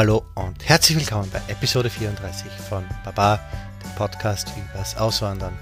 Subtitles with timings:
[0.00, 3.38] Hallo und herzlich willkommen bei Episode 34 von Baba,
[3.84, 5.52] dem Podcast übers Auswandern.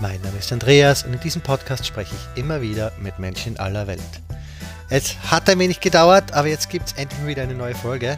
[0.00, 3.88] Mein Name ist Andreas und in diesem Podcast spreche ich immer wieder mit Menschen aller
[3.88, 4.00] Welt.
[4.90, 8.16] Es hat ein wenig gedauert, aber jetzt gibt es endlich wieder eine neue Folge.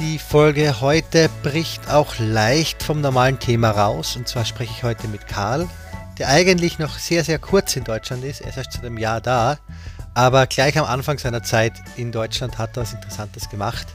[0.00, 5.06] Die Folge heute bricht auch leicht vom normalen Thema raus und zwar spreche ich heute
[5.06, 5.68] mit Karl,
[6.18, 8.40] der eigentlich noch sehr, sehr kurz in Deutschland ist.
[8.40, 9.56] Er ist erst seit einem Jahr da,
[10.14, 13.86] aber gleich am Anfang seiner Zeit in Deutschland hat er was Interessantes gemacht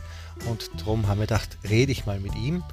[0.46, 2.64] und darum haben wir gedacht, rede ich mal mit ihm.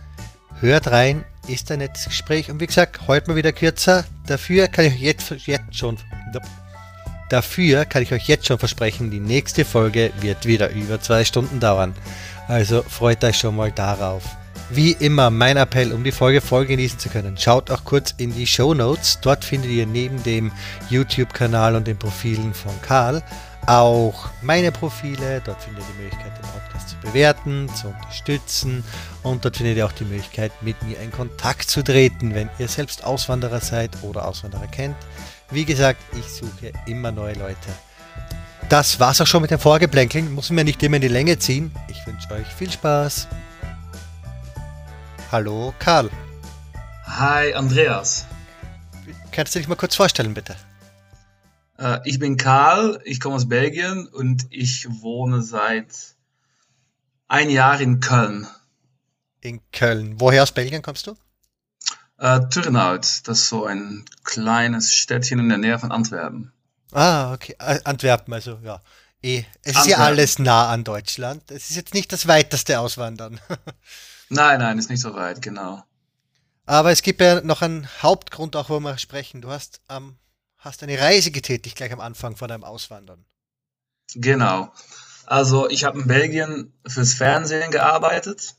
[0.60, 4.04] Hört rein, ist ein nettes Gespräch und wie gesagt, heute mal wieder kürzer.
[4.26, 5.98] Dafür kann ich euch jetzt, jetzt schon
[7.32, 11.60] Dafür kann ich euch jetzt schon versprechen, die nächste Folge wird wieder über zwei Stunden
[11.60, 11.94] dauern.
[12.46, 14.22] Also freut euch schon mal darauf.
[14.68, 18.34] Wie immer mein Appell, um die Folge voll genießen zu können, schaut auch kurz in
[18.34, 19.18] die Show Notes.
[19.22, 20.52] Dort findet ihr neben dem
[20.90, 23.22] YouTube-Kanal und den Profilen von Karl
[23.66, 25.40] auch meine Profile.
[25.44, 28.84] Dort findet ihr die Möglichkeit, den Podcast zu bewerten, zu unterstützen
[29.22, 32.68] und dort findet ihr auch die Möglichkeit, mit mir in Kontakt zu treten, wenn ihr
[32.68, 34.96] selbst Auswanderer seid oder Auswanderer kennt.
[35.50, 37.68] Wie gesagt, ich suche immer neue Leute.
[38.68, 40.32] Das war's auch schon mit dem Vorgeplänkeln.
[40.32, 41.74] Muss mir nicht immer in die Länge ziehen.
[41.88, 43.28] Ich wünsche euch viel Spaß.
[45.30, 46.10] Hallo Karl.
[47.04, 48.26] Hi Andreas.
[49.30, 50.56] Kannst du dich mal kurz vorstellen, bitte?
[51.82, 56.14] Äh, ich bin Karl, ich komme aus Belgien und ich wohne seit
[57.26, 58.46] ein Jahr in Köln.
[59.40, 60.20] In Köln.
[60.20, 61.16] Woher aus Belgien kommst du?
[62.18, 66.52] Äh, Turnhout, das ist so ein kleines Städtchen in der Nähe von Antwerpen.
[66.92, 67.56] Ah, okay.
[67.58, 68.80] Äh, Antwerpen, also ja.
[69.20, 69.80] Eh, es Antwerpen.
[69.80, 71.50] ist ja alles nah an Deutschland.
[71.50, 73.40] Es ist jetzt nicht das weiteste Auswandern.
[74.28, 75.82] nein, nein, ist nicht so weit, genau.
[76.64, 79.40] Aber es gibt ja noch einen Hauptgrund, auch wo wir sprechen.
[79.40, 80.16] Du hast am
[80.62, 83.24] hast eine Reise getätigt gleich am Anfang von deinem Auswandern.
[84.14, 84.72] Genau.
[85.26, 88.54] Also ich habe in Belgien fürs Fernsehen gearbeitet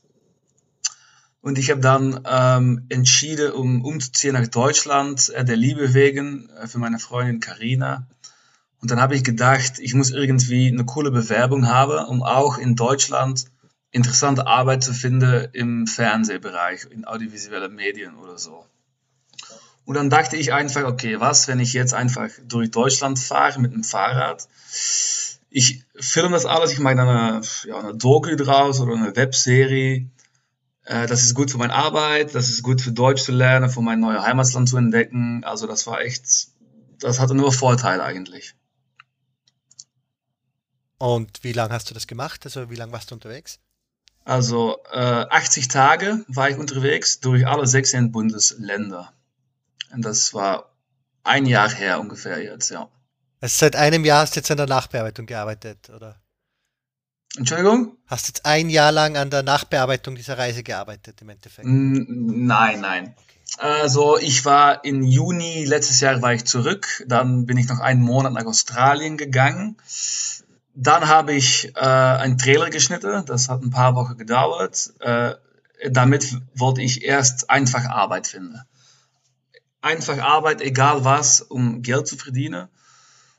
[1.40, 6.66] und ich habe dann ähm, entschieden, um umzuziehen nach Deutschland, äh, der Liebe wegen, äh,
[6.66, 8.06] für meine Freundin Karina.
[8.80, 12.76] Und dann habe ich gedacht, ich muss irgendwie eine coole Bewerbung haben, um auch in
[12.76, 13.46] Deutschland
[13.90, 18.66] interessante Arbeit zu finden im Fernsehbereich, in audiovisuelle Medien oder so.
[19.84, 23.72] Und dann dachte ich einfach, okay, was, wenn ich jetzt einfach durch Deutschland fahre mit
[23.72, 24.48] dem Fahrrad?
[25.50, 30.08] Ich filme das alles, ich mache eine, ja, eine Doku draus oder eine Webserie.
[30.84, 33.82] Äh, das ist gut für meine Arbeit, das ist gut für Deutsch zu lernen, für
[33.82, 35.44] mein neues Heimatland zu entdecken.
[35.44, 36.48] Also das war echt,
[37.00, 38.54] das hatte nur Vorteile eigentlich.
[40.98, 42.40] Und wie lange hast du das gemacht?
[42.44, 43.58] Also wie lange warst du unterwegs?
[44.24, 49.12] Also äh, 80 Tage war ich unterwegs durch alle 16 Bundesländer.
[49.94, 50.74] Und das war
[51.22, 52.88] ein Jahr her ungefähr jetzt, ja.
[53.40, 56.16] Also seit einem Jahr hast du jetzt an der Nachbearbeitung gearbeitet, oder?
[57.36, 57.96] Entschuldigung?
[58.06, 61.66] Hast du jetzt ein Jahr lang an der Nachbearbeitung dieser Reise gearbeitet im Endeffekt?
[61.66, 63.14] Nein, nein.
[63.58, 68.02] Also ich war im Juni letztes Jahr war ich zurück, dann bin ich noch einen
[68.02, 69.76] Monat nach Australien gegangen.
[70.74, 74.92] Dann habe ich äh, einen Trailer geschnitten, das hat ein paar Wochen gedauert.
[75.00, 75.34] Äh,
[75.88, 78.60] damit wollte ich erst einfach Arbeit finden
[79.84, 82.68] einfach Arbeit, egal was, um Geld zu verdienen.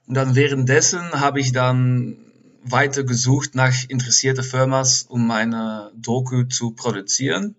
[0.06, 2.18] Und dann währenddessen habe ich dann
[2.64, 7.56] weiter gesucht nach interessierten Firmas, um meine Doku zu produzieren.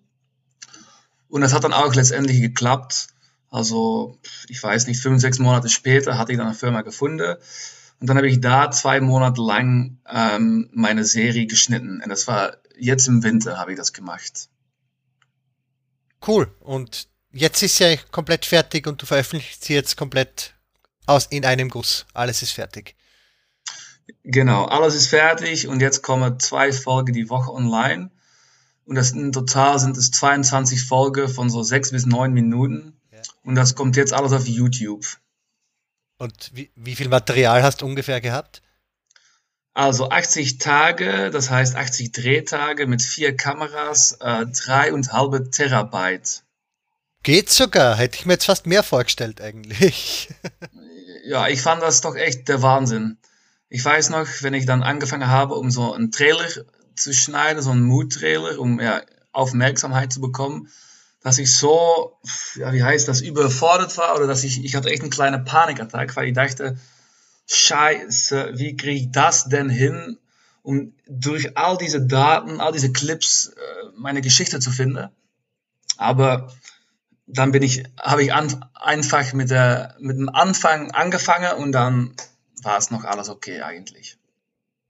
[1.29, 3.09] Und es hat dann auch letztendlich geklappt.
[3.51, 7.37] Also, ich weiß nicht, fünf, sechs Monate später hatte ich dann eine Firma gefunden.
[8.01, 12.01] Und dann habe ich da zwei Monate lang ähm, meine Serie geschnitten.
[12.03, 14.49] Und das war jetzt im Winter habe ich das gemacht.
[16.27, 16.55] Cool.
[16.61, 20.55] Und jetzt ist ja komplett fertig und du veröffentlichst sie jetzt komplett
[21.07, 22.07] aus in einem Guss.
[22.15, 22.97] Alles ist fertig.
[24.25, 28.10] Genau, alles ist fertig und jetzt kommen zwei Folgen die Woche online.
[28.84, 33.01] Und das in total sind es 22 Folgen von so sechs bis neun Minuten.
[33.13, 33.21] Ja.
[33.43, 35.05] Und das kommt jetzt alles auf YouTube.
[36.19, 38.63] Und wie, wie viel Material hast du ungefähr gehabt?
[39.75, 46.46] Also 80 Tage, das heißt 80 Drehtage mit vier Kameras, äh, dreieinhalb Terabyte.
[47.27, 47.97] Geht sogar.
[47.97, 50.28] Hätte ich mir jetzt fast mehr vorgestellt eigentlich.
[51.25, 53.19] ja, ich fand das doch echt der Wahnsinn.
[53.69, 56.47] Ich weiß noch, wenn ich dann angefangen habe, um so einen Trailer
[56.95, 59.03] zu schneiden, so einen Mood-Trailer, um ja,
[59.33, 60.69] Aufmerksamkeit zu bekommen,
[61.21, 62.17] dass ich so,
[62.55, 66.15] ja, wie heißt das, überfordert war oder dass ich, ich hatte echt einen kleinen Panikattack,
[66.15, 66.79] weil ich dachte,
[67.49, 70.17] scheiße, wie kriege ich das denn hin,
[70.63, 75.09] um durch all diese Daten, all diese Clips äh, meine Geschichte zu finden.
[75.97, 76.53] Aber
[77.27, 82.15] dann bin ich, habe ich an, einfach mit, der, mit dem Anfang angefangen und dann
[82.63, 84.17] war es noch alles okay eigentlich.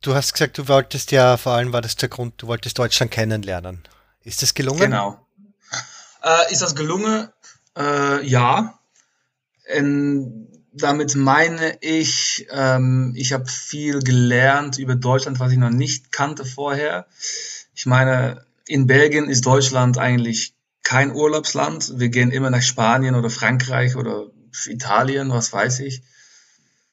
[0.03, 3.11] Du hast gesagt, du wolltest ja, vor allem war das der Grund, du wolltest Deutschland
[3.11, 3.83] kennenlernen.
[4.23, 4.81] Ist das gelungen?
[4.81, 5.27] Genau.
[6.23, 7.29] Äh, ist das gelungen?
[7.77, 8.79] Äh, ja.
[9.79, 16.13] Und damit meine ich, ähm, ich habe viel gelernt über Deutschland, was ich noch nicht
[16.13, 17.07] kannte vorher.
[17.75, 20.56] Ich meine, in Belgien ist Deutschland eigentlich
[20.87, 21.99] kein Urlaubsland.
[21.99, 24.29] Wir gehen immer nach Spanien oder Frankreich oder
[24.67, 26.03] Italien, was weiß ich.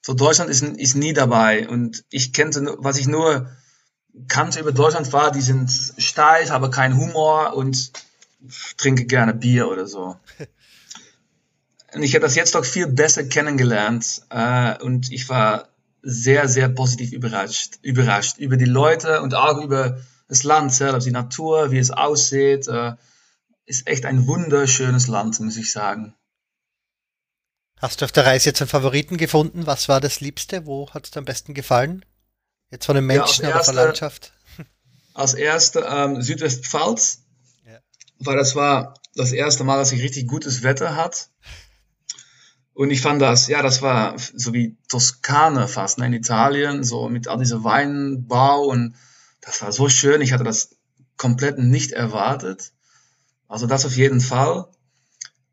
[0.02, 1.70] So Deutschland ist, ist nie dabei.
[1.70, 3.52] Und ich kannte, was ich nur
[4.28, 5.70] kannte über Deutschland war, die sind
[6.00, 7.92] steif, aber kein Humor und
[8.78, 10.18] trinke gerne Bier oder so.
[11.94, 15.68] Und ich habe das jetzt doch viel besser kennengelernt äh, und ich war
[16.02, 21.12] sehr, sehr positiv überrascht, überrascht über die Leute und auch über das Land selbst, die
[21.12, 22.68] Natur, wie es aussieht.
[22.68, 22.94] Äh,
[23.66, 26.16] ist echt ein wunderschönes Land, muss ich sagen.
[27.78, 29.66] Hast du auf der Reise jetzt einen Favoriten gefunden?
[29.66, 30.66] Was war das Liebste?
[30.66, 32.06] Wo hat es dir am besten gefallen?
[32.72, 34.34] Jetzt von den Menschen ja, oder von der Landschaft?
[35.14, 37.24] Als erste ähm, Südwestpfalz,
[37.66, 37.80] ja.
[38.20, 41.30] weil das war das erste Mal, dass ich richtig gutes Wetter hat.
[42.74, 47.08] Und ich fand das, ja, das war so wie Toskana fast, ne, in Italien, so
[47.10, 48.96] mit all diesem Weinbau und
[49.42, 50.22] das war so schön.
[50.22, 50.76] Ich hatte das
[51.18, 52.73] komplett nicht erwartet.
[53.54, 54.66] Also das auf jeden Fall.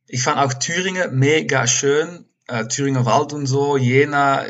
[0.07, 2.25] Ich fand auch Thüringen mega schön.
[2.47, 4.47] Äh, Thüringer Wald und so, Jena,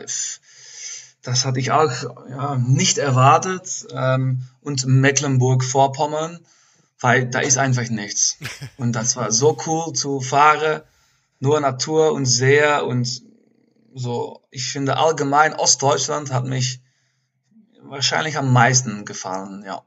[1.23, 1.91] das hatte ich auch
[2.29, 3.89] ja, nicht erwartet.
[3.93, 6.39] Ähm, und Mecklenburg-Vorpommern,
[7.01, 8.39] weil da ist einfach nichts.
[8.77, 10.83] Und das war so cool zu fahren.
[11.41, 13.23] Nur Natur und See und
[13.95, 14.43] so.
[14.53, 16.83] Ich finde allgemein Ostdeutschland hat mich
[17.83, 19.83] wahrscheinlich am meisten gefallen, ja.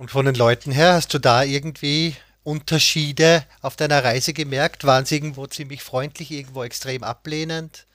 [0.00, 4.84] Und von den Leuten her, hast du da irgendwie Unterschiede auf deiner Reise gemerkt?
[4.84, 7.86] Waren sie irgendwo ziemlich freundlich, irgendwo extrem ablehnend?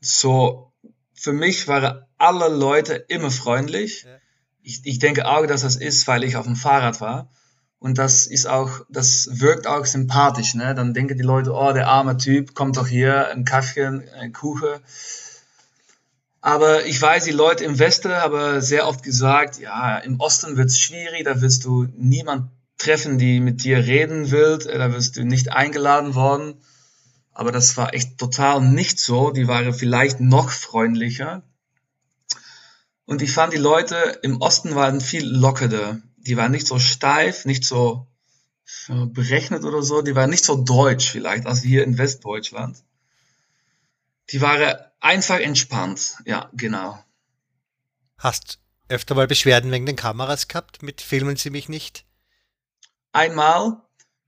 [0.00, 0.72] So,
[1.14, 4.02] für mich waren alle Leute immer freundlich.
[4.02, 4.16] Ja.
[4.60, 7.30] Ich, ich denke auch, dass das ist, weil ich auf dem Fahrrad war.
[7.78, 10.74] Und das ist auch, das wirkt auch sympathisch, ne?
[10.74, 14.80] Dann denken die Leute, oh, der arme Typ, kommt doch hier, ein Kaffee, ein Kuchen.
[16.40, 20.68] Aber ich weiß, die Leute im Westen haben sehr oft gesagt, ja, im Osten wird
[20.68, 25.24] es schwierig, da wirst du niemand treffen, die mit dir reden will, da wirst du
[25.24, 26.54] nicht eingeladen worden.
[27.32, 29.30] Aber das war echt total nicht so.
[29.30, 31.42] Die waren vielleicht noch freundlicher.
[33.04, 36.00] Und ich fand, die Leute im Osten waren viel lockerer.
[36.16, 38.06] Die waren nicht so steif, nicht so
[38.88, 40.02] berechnet oder so.
[40.02, 42.82] Die waren nicht so deutsch vielleicht als hier in Westdeutschland.
[44.30, 46.16] Die waren einfach entspannt.
[46.24, 46.98] Ja, genau.
[48.18, 48.58] Hast
[48.88, 52.04] öfter mal Beschwerden wegen den Kameras gehabt mit Filmen Sie mich nicht?
[53.12, 53.78] Einmal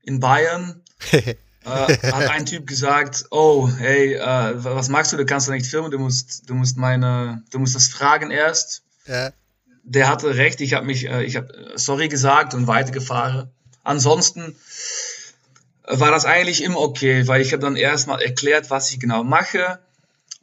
[0.01, 1.27] in Bayern äh,
[1.65, 5.91] hat ein Typ gesagt, oh, hey, äh, was magst du, du kannst du nicht filmen,
[5.91, 8.83] du musst, du musst meine, du musst das fragen erst.
[9.05, 9.31] Ja.
[9.83, 13.49] Der hatte recht, ich habe mich, äh, ich habe äh, sorry gesagt und weitergefahren.
[13.83, 14.55] Ansonsten
[15.83, 19.79] war das eigentlich immer okay, weil ich habe dann erstmal erklärt, was ich genau mache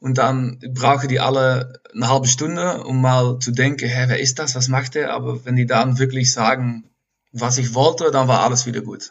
[0.06, 4.38] und dann brauchen die alle eine halbe Stunde, um mal zu denken, hä, wer ist
[4.38, 5.12] das, was macht er?
[5.12, 6.88] Aber wenn die dann wirklich sagen,
[7.32, 9.10] was ich wollte, dann war alles wieder gut.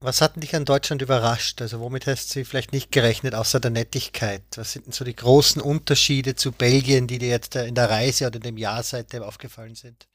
[0.00, 1.62] Was hat dich an Deutschland überrascht?
[1.62, 4.42] Also womit hast du vielleicht nicht gerechnet, außer der Nettigkeit?
[4.56, 8.26] Was sind denn so die großen Unterschiede zu Belgien, die dir jetzt in der Reise
[8.26, 10.06] oder in dem Jahr seitdem aufgefallen sind?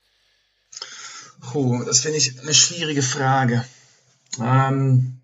[1.42, 3.66] Puh, das finde ich eine schwierige Frage.
[4.40, 5.20] Ähm,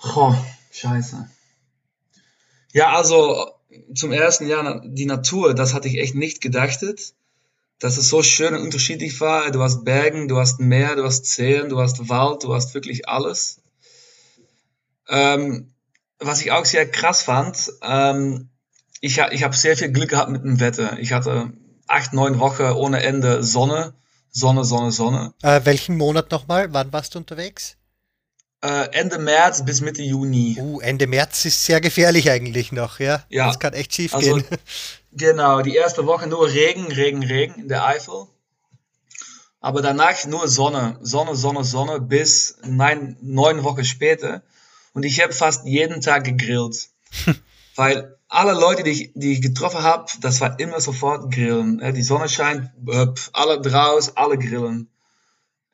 [0.00, 0.36] oh,
[0.74, 1.28] Scheiße.
[2.72, 3.52] Ja, also
[3.94, 7.14] zum ersten Jahr die Natur, das hatte ich echt nicht gedachtet,
[7.78, 9.52] dass es so schön und unterschiedlich war.
[9.52, 13.08] Du hast Bergen, du hast Meer, du hast Seen, du hast Wald, du hast wirklich
[13.08, 13.60] alles.
[15.08, 15.72] Ähm,
[16.18, 18.48] was ich auch sehr krass fand, ähm,
[19.00, 20.98] ich, ich habe sehr viel Glück gehabt mit dem Wetter.
[20.98, 21.52] Ich hatte
[21.86, 23.94] acht, neun Wochen ohne Ende Sonne,
[24.30, 25.34] Sonne, Sonne, Sonne.
[25.42, 26.72] Äh, welchen Monat nochmal?
[26.72, 27.76] Wann warst du unterwegs?
[28.64, 30.56] Äh, Ende März bis Mitte Juni.
[30.58, 33.22] Uh, Ende März ist sehr gefährlich eigentlich noch, ja?
[33.28, 33.48] Ja.
[33.48, 34.46] Das kann echt schief also, gehen.
[35.12, 38.26] Genau, die erste Woche nur Regen, Regen, Regen in der Eifel.
[39.60, 44.42] Aber danach nur Sonne, Sonne, Sonne, Sonne bis neun, neun Wochen später.
[44.94, 46.88] Und ich habe fast jeden Tag gegrillt.
[47.76, 51.82] Weil alle Leute, die ich, die ich getroffen habe, das war immer sofort grillen.
[51.94, 52.70] Die Sonne scheint,
[53.34, 54.88] alle draus, alle grillen.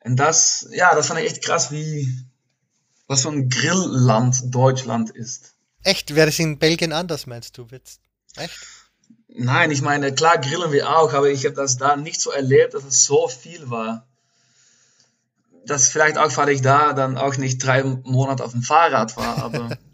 [0.03, 2.07] Und das, ja, das fand ich echt krass, wie,
[3.11, 5.53] was für ein Grillland Deutschland ist.
[5.83, 6.15] Echt?
[6.15, 7.69] Wäre es in Belgien anders, meinst du?
[7.69, 7.99] Wird's?
[8.37, 8.57] Echt?
[9.27, 12.73] Nein, ich meine, klar grillen wir auch, aber ich habe das da nicht so erlebt,
[12.73, 14.07] dass es so viel war.
[15.65, 19.37] Das vielleicht auch, weil ich da dann auch nicht drei Monate auf dem Fahrrad war,
[19.37, 19.77] aber.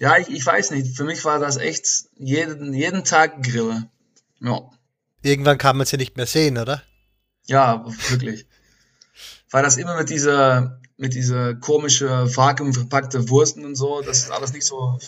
[0.00, 0.96] Ja, ich, ich weiß nicht.
[0.96, 3.88] Für mich war das echt jeden, jeden Tag Grille.
[4.38, 4.70] Ja.
[5.22, 6.84] Irgendwann kann man sie nicht mehr sehen, oder?
[7.46, 8.46] Ja, wirklich.
[9.50, 14.52] Weil das immer mit dieser, mit dieser komische, vakuumverpackte Wursten und so, das ist alles
[14.52, 14.98] nicht so.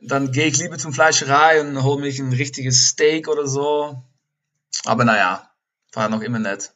[0.00, 4.02] Dann gehe ich lieber zum Fleischerei und hole mich ein richtiges Steak oder so.
[4.84, 5.48] Aber naja,
[5.92, 6.74] war noch immer nett.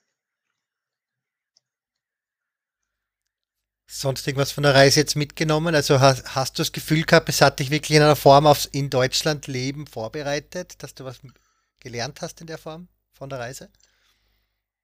[3.89, 5.75] Sonst irgendwas von der Reise jetzt mitgenommen?
[5.75, 8.67] Also hast, hast du das Gefühl gehabt, es hat dich wirklich in einer Form aufs
[8.67, 11.21] in Deutschland Leben vorbereitet, dass du was
[11.81, 13.71] gelernt hast in der Form von der Reise?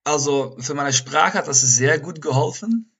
[0.04, 2.92] Also für meine Sprache hat das sehr gut geholfen.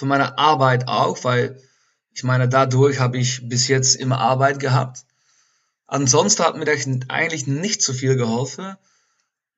[0.00, 1.60] Für meine Arbeit auch, weil
[2.14, 5.04] ich meine, dadurch habe ich bis jetzt immer Arbeit gehabt.
[5.86, 8.76] Ansonsten hat mir das eigentlich nicht so viel geholfen,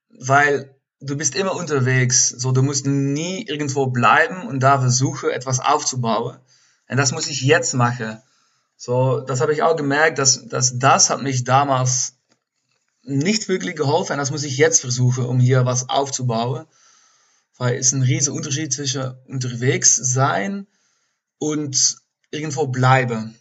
[0.08, 2.28] weil du bist immer unterwegs.
[2.30, 6.38] So, du musst nie irgendwo bleiben und da versuchen, etwas aufzubauen.
[6.88, 8.20] Und das muss ich jetzt machen.
[8.76, 12.16] So, das habe ich auch gemerkt, dass, dass das hat mich damals
[13.04, 14.18] nicht wirklich geholfen.
[14.18, 16.66] Das muss ich jetzt versuchen, um hier was aufzubauen.
[17.62, 20.66] Weil es ist ein riesiger Unterschied zwischen unterwegs sein
[21.38, 21.97] und
[22.33, 23.38] irgendwo bleiben.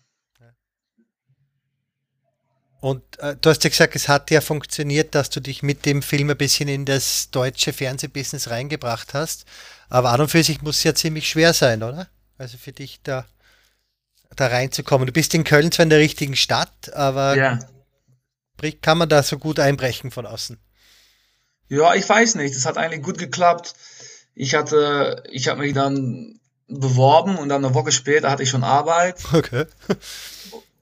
[2.82, 6.04] Und äh, du hast ja gesagt, es hat ja funktioniert, dass du dich mit dem
[6.04, 9.46] Film ein bisschen in das deutsche Fernsehbusiness reingebracht hast.
[9.90, 12.08] Aber an und für sich muss es ja ziemlich schwer sein, oder?
[12.38, 13.26] Also für dich da,
[14.36, 15.08] da reinzukommen.
[15.08, 17.58] Du bist in Köln zwar in der richtigen Stadt, aber ja.
[18.84, 20.60] kann man da so gut einbrechen von außen?
[21.70, 22.54] Ja, ich weiß nicht.
[22.54, 23.74] Es hat eigentlich gut geklappt.
[24.34, 28.64] Ich hatte, ich habe mich dann beworben und dann eine Woche später hatte ich schon
[28.64, 29.22] Arbeit.
[29.34, 29.66] Okay.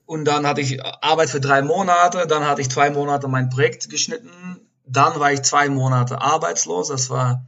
[0.05, 3.89] Und dann hatte ich Arbeit für drei Monate, dann hatte ich zwei Monate mein Projekt
[3.91, 7.45] geschnitten, dann war ich zwei Monate arbeitslos, das war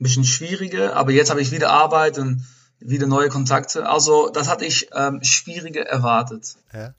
[0.00, 2.44] ein bisschen schwieriger, aber jetzt habe ich wieder Arbeit und
[2.80, 3.88] wieder neue Kontakte.
[3.88, 6.56] Also das hatte ich ähm, schwieriger erwartet.
[6.72, 6.94] Ja.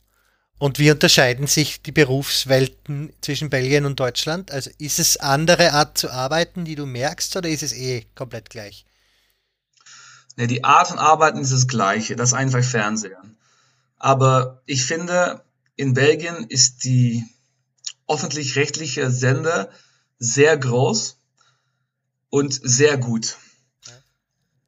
[0.62, 4.52] Und wie unterscheiden sich die Berufswelten zwischen Belgien und Deutschland?
[4.52, 8.52] Also ist es andere Art zu arbeiten, die du merkst, oder ist es eh komplett
[8.52, 8.86] gleich?
[10.38, 13.40] Ja, die Art von Arbeiten ist das gleiche, das ist einfach Fernsehen.
[13.98, 15.44] Aber ich finde,
[15.78, 17.26] in Belgien ist die
[18.08, 19.72] öffentlich-rechtliche Sender
[20.20, 21.18] sehr groß
[22.30, 23.38] und sehr gut.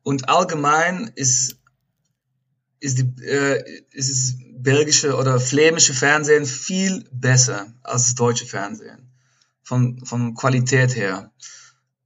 [0.01, 1.57] Und allgemein ist,
[2.83, 9.09] ist, die, äh, ist das belgische oder flämische Fernsehen viel besser als das deutsche Fernsehen.
[9.63, 11.31] Von, von Qualität her.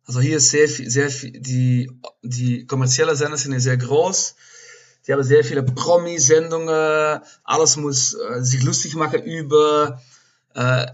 [0.05, 1.91] Also hier ist sehr viel, sehr viel, die,
[2.21, 4.35] die kommerzielle Sender sind sehr groß
[5.07, 10.01] die haben sehr viele Promi-Sendungen, alles muss äh, sich lustig machen über,
[10.53, 10.87] äh,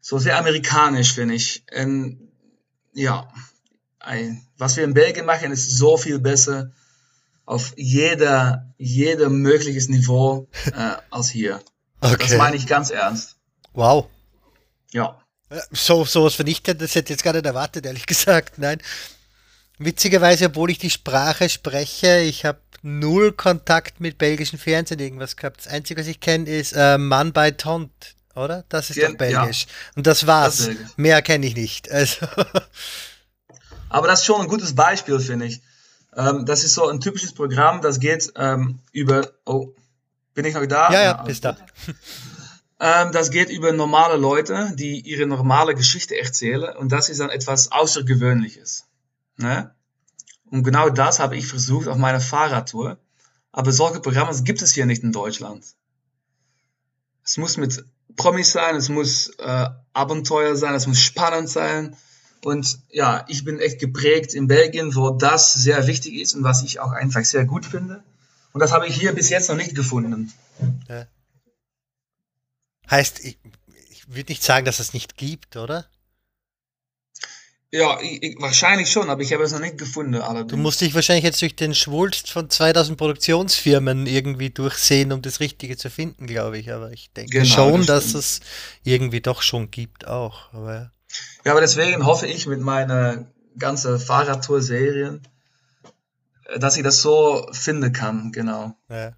[0.00, 1.64] so sehr amerikanisch, finde ich.
[1.76, 2.28] Und,
[2.92, 3.28] ja,
[3.98, 6.70] ein, was wir in Belgien machen, ist so viel besser
[7.46, 11.60] auf jeder, jeder mögliches Niveau äh, als hier.
[12.00, 12.16] Okay.
[12.18, 13.36] Das meine ich ganz ernst.
[13.72, 14.06] Wow.
[14.92, 15.20] Ja.
[15.70, 18.58] So, sowas vernichtet, das hätte ich jetzt gar nicht erwartet, ehrlich gesagt.
[18.58, 18.78] Nein.
[19.78, 25.60] Witzigerweise, obwohl ich die Sprache spreche, ich habe null Kontakt mit belgischen Fernsehen irgendwas gehabt.
[25.60, 27.90] Das Einzige, was ich kenne, ist äh, Mann bei Tont,
[28.34, 28.64] oder?
[28.68, 29.62] Das ist ja, doch belgisch.
[29.64, 29.92] Ja.
[29.96, 30.66] Und das war's.
[30.66, 31.90] Das Mehr kenne ich nicht.
[31.90, 32.26] Also.
[33.88, 35.62] Aber das ist schon ein gutes Beispiel, finde ich.
[36.16, 39.30] Ähm, das ist so ein typisches Programm, das geht ähm, über.
[39.44, 39.74] Oh,
[40.34, 40.90] bin ich noch da?
[40.90, 41.56] Ja, ja, bist da.
[42.80, 46.76] Ähm, das geht über normale Leute, die ihre normale Geschichte erzählen.
[46.76, 48.86] Und das ist dann etwas Außergewöhnliches.
[49.36, 49.74] Ne?
[50.50, 52.98] Und genau das habe ich versucht auf meiner Fahrradtour.
[53.52, 55.64] Aber solche Programme gibt es hier nicht in Deutschland.
[57.24, 57.84] Es muss mit
[58.16, 61.96] Promis sein, es muss äh, Abenteuer sein, es muss spannend sein.
[62.44, 66.62] Und ja, ich bin echt geprägt in Belgien, wo das sehr wichtig ist und was
[66.62, 68.02] ich auch einfach sehr gut finde.
[68.52, 70.32] Und das habe ich hier bis jetzt noch nicht gefunden.
[70.88, 71.06] Ja.
[72.90, 73.38] Heißt, ich,
[73.90, 75.86] ich würde nicht sagen, dass es nicht gibt, oder?
[77.70, 80.14] Ja, ich, wahrscheinlich schon, aber ich habe es noch nicht gefunden.
[80.16, 80.50] Allerdings.
[80.52, 85.40] Du musst dich wahrscheinlich jetzt durch den Schwulst von 2000 Produktionsfirmen irgendwie durchsehen, um das
[85.40, 86.70] Richtige zu finden, glaube ich.
[86.72, 88.40] Aber ich denke genau, schon, das dass es
[88.84, 90.52] irgendwie doch schon gibt auch.
[90.52, 90.92] Aber
[91.44, 91.52] ja.
[91.52, 93.26] aber deswegen hoffe ich mit meiner
[93.58, 95.22] ganzen Fahrradtour-Serien,
[96.58, 98.76] dass ich das so finden kann, genau.
[98.88, 99.16] Ja.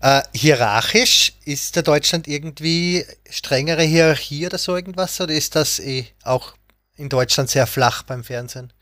[0.00, 6.06] Äh, hierarchisch ist der Deutschland irgendwie strengere Hierarchie oder so irgendwas oder ist das eh
[6.22, 6.54] auch
[6.96, 8.72] in Deutschland sehr flach beim Fernsehen?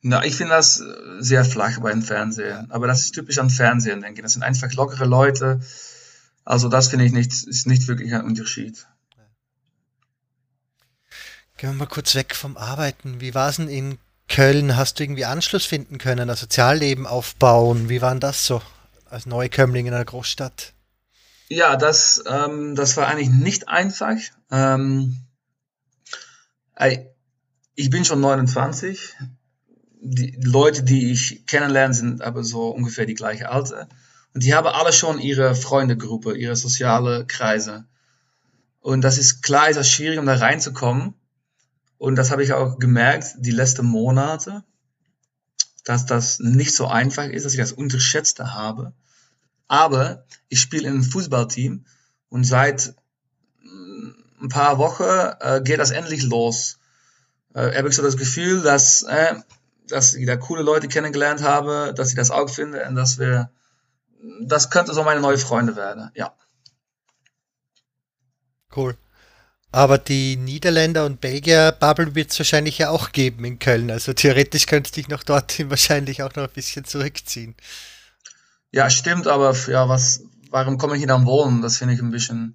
[0.00, 0.84] Na, ich finde das äh,
[1.18, 2.70] sehr flach beim Fernsehen.
[2.70, 4.22] Aber das ist typisch am Fernsehen, denke ich.
[4.22, 5.60] Das sind einfach lockere Leute.
[6.44, 8.86] Also das finde ich nicht, ist nicht wirklich ein Unterschied.
[11.58, 13.20] Gehen wir mal kurz weg vom Arbeiten.
[13.20, 13.98] Wie war es denn in
[14.28, 14.76] Köln?
[14.76, 17.88] Hast du irgendwie Anschluss finden können, ein Sozialleben aufbauen?
[17.88, 18.62] Wie war denn das so?
[19.10, 20.72] als Neukömmling in einer Großstadt?
[21.48, 24.16] Ja, das, ähm, das war eigentlich nicht einfach.
[24.50, 25.16] Ähm,
[27.74, 29.14] ich bin schon 29.
[30.00, 33.88] Die Leute, die ich kennenlerne, sind aber so ungefähr die gleiche Alter.
[34.34, 37.84] Und die haben alle schon ihre Freundegruppe, ihre soziale Kreise.
[38.80, 41.14] Und das ist klar, ist das schwierig, um da reinzukommen.
[41.98, 44.64] Und das habe ich auch gemerkt, die letzten Monate,
[45.84, 48.92] dass das nicht so einfach ist, dass ich das unterschätzt habe.
[49.66, 51.84] Aber ich spiele in einem Fußballteam
[52.28, 52.94] und seit
[53.62, 54.10] mm,
[54.42, 55.02] ein paar Wochen
[55.40, 56.78] äh, geht das endlich los.
[57.54, 59.34] Äh, habe ich so das Gefühl, dass, äh,
[59.88, 63.50] dass ich da coole Leute kennengelernt habe, dass ich das auch finde und dass wir,
[64.42, 66.34] das könnte so meine neue Freunde werden, ja.
[68.74, 68.96] Cool.
[69.70, 73.90] Aber die Niederländer und Belgier Bubble wird es wahrscheinlich ja auch geben in Köln.
[73.90, 77.54] Also theoretisch könntest du dich noch dorthin wahrscheinlich auch noch ein bisschen zurückziehen.
[78.70, 81.62] Ja, stimmt, aber ja, was, warum komme ich hier dann wohnen?
[81.62, 82.54] Das finde ich ein bisschen.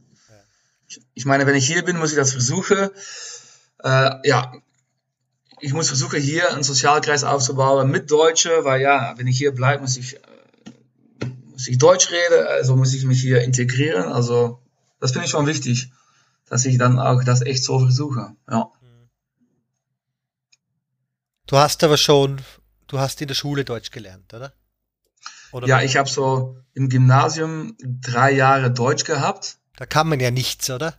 [1.16, 2.90] Ich, meine, wenn ich hier bin, muss ich das versuchen.
[3.84, 4.54] Äh, ja,
[5.60, 9.82] ich muss versuchen, hier einen Sozialkreis aufzubauen mit Deutsche, weil ja, wenn ich hier bleibe,
[9.82, 10.20] muss ich, äh,
[11.52, 14.12] muss ich Deutsch reden, also muss ich mich hier integrieren.
[14.12, 14.60] Also,
[15.00, 15.92] das finde ich schon wichtig
[16.48, 18.36] dass ich dann auch das echt so versuche.
[18.50, 18.72] Ja.
[21.48, 22.42] Du hast aber schon,
[22.88, 24.54] du hast in der Schule Deutsch gelernt, oder?
[25.52, 29.58] oder ja, ich habe so im Gymnasium drei Jahre Deutsch gehabt.
[29.76, 30.96] Da kann man ja nichts, oder?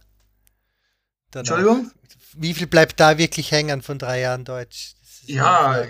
[1.30, 1.50] Danach.
[1.50, 1.90] Entschuldigung?
[2.34, 4.94] Wie viel bleibt da wirklich hängen von drei Jahren Deutsch?
[5.26, 5.84] Ja,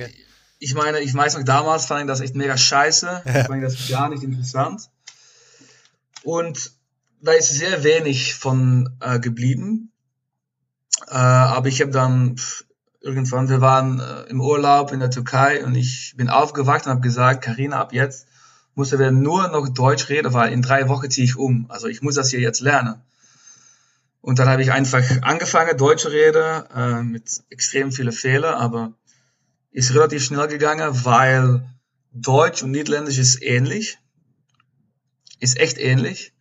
[0.59, 3.23] ich meine, ich weiß noch damals fand ich das echt mega scheiße.
[3.25, 3.35] Ja.
[3.41, 4.89] Ich fand das gar nicht interessant.
[6.23, 6.73] Und
[7.25, 9.91] da ist sehr wenig von äh, geblieben.
[11.09, 12.65] Äh, aber ich habe dann pff,
[13.01, 17.01] irgendwann, wir waren äh, im Urlaub in der Türkei und ich bin aufgewacht und habe
[17.01, 18.27] gesagt, Karina, ab jetzt
[18.75, 21.67] musste wir nur noch Deutsch reden, weil in drei Wochen ziehe ich um.
[21.71, 23.03] Also ich muss das hier jetzt lernen.
[24.21, 28.93] Und dann habe ich einfach angefangen, Deutsch zu reden, äh, mit extrem vielen Fehlern, aber
[29.71, 31.69] ist relativ schnell gegangen, weil
[32.13, 33.99] Deutsch und Niederländisch ist ähnlich.
[35.41, 36.34] Ist echt ähnlich.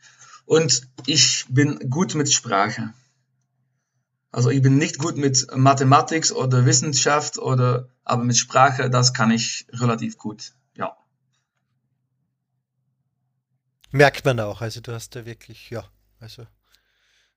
[0.54, 2.94] Und ich bin gut mit Sprache.
[4.32, 9.32] Also ich bin nicht gut mit Mathematik oder Wissenschaft oder, aber mit Sprache, das kann
[9.32, 10.96] ich relativ gut, ja.
[13.90, 15.86] Merkt man auch, also du hast da wirklich, ja,
[16.20, 16.46] also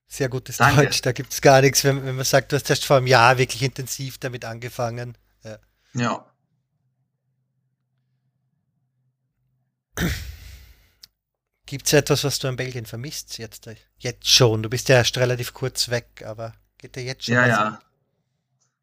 [0.07, 0.83] sehr gutes Danke.
[0.83, 3.07] Deutsch, da gibt es gar nichts, wenn, wenn, man sagt, du hast erst vor einem
[3.07, 5.17] Jahr wirklich intensiv damit angefangen.
[5.43, 5.57] Ja.
[5.95, 6.25] ja.
[11.67, 14.63] Gibt es etwas, was du in Belgien vermisst jetzt, jetzt schon?
[14.63, 17.35] Du bist ja erst relativ kurz weg, aber geht dir jetzt schon?
[17.35, 17.57] Ja, ja.
[17.57, 17.77] An?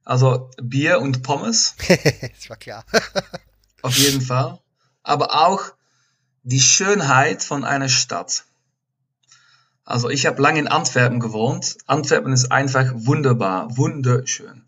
[0.05, 1.77] Also Bier und Pommes.
[1.89, 2.85] das war klar.
[3.83, 4.61] Auf jeden Fall.
[5.03, 5.73] Aber auch
[6.43, 8.45] die Schönheit von einer Stadt.
[9.85, 11.79] Also ich habe lange in Antwerpen gewohnt.
[11.87, 14.67] Antwerpen ist einfach wunderbar, wunderschön.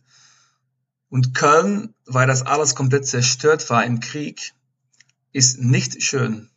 [1.11, 4.55] Und Köln, weil das alles komplett zerstört war im Krieg,
[5.33, 6.49] ist nicht schön.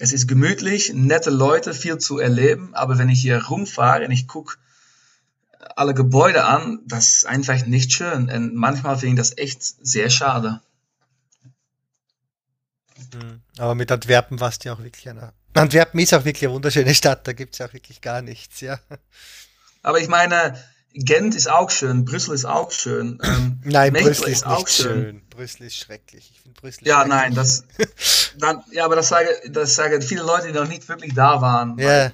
[0.00, 4.26] Es ist gemütlich, nette Leute, viel zu erleben, aber wenn ich hier rumfahre und ich
[4.26, 4.56] gucke
[5.76, 8.30] alle Gebäude an, das ist einfach nicht schön.
[8.30, 10.62] Und manchmal finde ich das echt sehr schade.
[13.12, 15.34] Hm, aber mit Antwerpen warst du ja auch wirklich eine.
[15.52, 18.62] Antwerpen ist auch wirklich eine wunderschöne Stadt, da gibt es ja auch wirklich gar nichts,
[18.62, 18.80] ja.
[19.82, 20.58] Aber ich meine,
[20.92, 23.18] Gent ist auch schön, Brüssel ist auch schön.
[23.22, 24.86] Ähm, nein, Brüssel ist, auch schön.
[24.86, 25.22] schön.
[25.30, 26.32] Brüssel ist schrecklich.
[26.32, 27.64] Ich finde Brüssel Ja, nein, das,
[28.38, 31.78] dann, ja, aber das sagen, das sagen viele Leute, die noch nicht wirklich da waren.
[31.78, 32.10] Ja.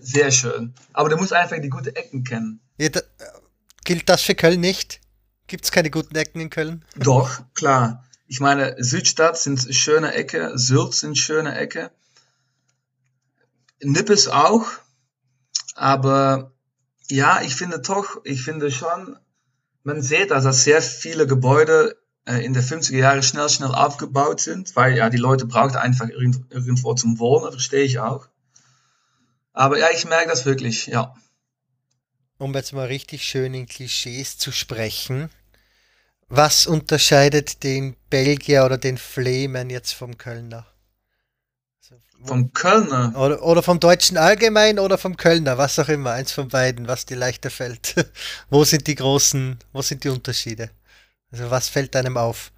[0.00, 0.74] Sehr schön.
[0.92, 2.60] Aber du musst einfach die guten Ecken kennen.
[2.76, 3.00] Ja, da,
[3.84, 5.00] gilt das für Köln nicht?
[5.46, 6.84] Gibt es keine guten Ecken in Köln?
[6.96, 8.04] Doch, klar.
[8.26, 11.90] Ich meine, Südstadt sind schöne Ecke, Sylt sind schöne Ecke.
[13.80, 14.66] Nippes auch,
[15.74, 16.52] aber
[17.10, 19.18] ja, ich finde doch, ich finde schon,
[19.82, 24.40] man sieht, dass das sehr viele Gebäude äh, in der 50er Jahre schnell, schnell aufgebaut
[24.40, 28.28] sind, weil ja, die Leute brauchen einfach irgendwo zum Wohnen, verstehe ich auch.
[29.52, 31.14] Aber ja, ich merke das wirklich, ja.
[32.36, 35.30] Um jetzt mal richtig schön in Klischees zu sprechen,
[36.28, 40.66] was unterscheidet den Belgier oder den Flemen jetzt vom Kölner?
[42.24, 43.14] Vom Kölner?
[43.16, 47.06] Oder, oder vom Deutschen allgemein oder vom Kölner, was auch immer, eins von beiden, was
[47.06, 47.94] dir leichter fällt.
[48.50, 50.70] wo sind die großen, wo sind die Unterschiede?
[51.30, 52.52] Also was fällt einem auf?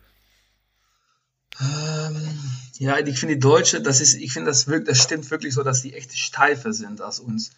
[1.61, 2.39] Ähm,
[2.79, 5.63] ja, ich finde die Deutsche, das ist, ich finde das wirklich, das stimmt wirklich so,
[5.63, 7.51] dass die echt steifer sind als uns.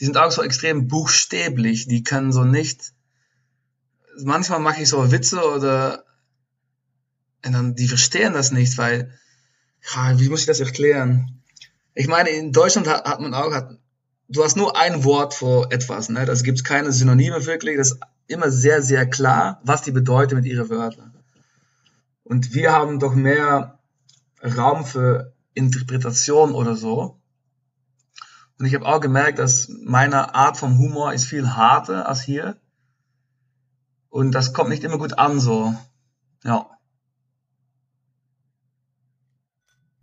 [0.00, 2.92] Die sind auch so extrem buchstäblich, die können so nicht,
[4.22, 6.04] manchmal mache ich so Witze oder,
[7.44, 9.12] und dann, die verstehen das nicht, weil,
[10.16, 11.42] wie muss ich das erklären?
[11.94, 13.78] Ich meine, in Deutschland hat, hat man auch, hat,
[14.28, 16.24] du hast nur ein Wort für etwas, ne?
[16.24, 17.76] Das gibt keine Synonyme wirklich.
[17.76, 21.14] Das ist immer sehr, sehr klar, was die bedeuten mit ihren Wörtern.
[22.24, 23.78] Und wir haben doch mehr
[24.42, 27.18] Raum für Interpretation oder so.
[28.58, 32.56] Und ich habe auch gemerkt, dass meine Art von Humor ist viel harter als hier.
[34.08, 35.74] Und das kommt nicht immer gut an, so.
[36.42, 36.75] Ja.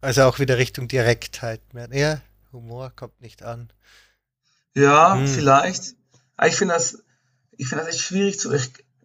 [0.04, 1.62] Also auch wieder Richtung Direktheit.
[1.92, 2.20] Ja,
[2.52, 3.70] Humor kommt nicht an.
[4.76, 5.28] Ja, hm.
[5.28, 5.96] vielleicht.
[6.36, 6.98] Aber ich finde das,
[7.56, 8.50] ich finde das echt schwierig zu,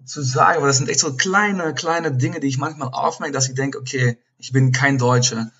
[0.04, 3.48] zu sagen, weil das sind echt so kleine, kleine Dinge, die ich manchmal aufmerke, dass
[3.48, 5.52] ich denke, okay, ich bin kein Deutscher.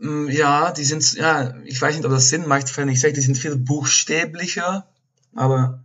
[0.00, 3.14] Hm, ja, die sind, ja, ich weiß nicht, ob das Sinn macht, wenn ich sage,
[3.14, 4.86] die sind viel buchstäblicher,
[5.34, 5.82] aber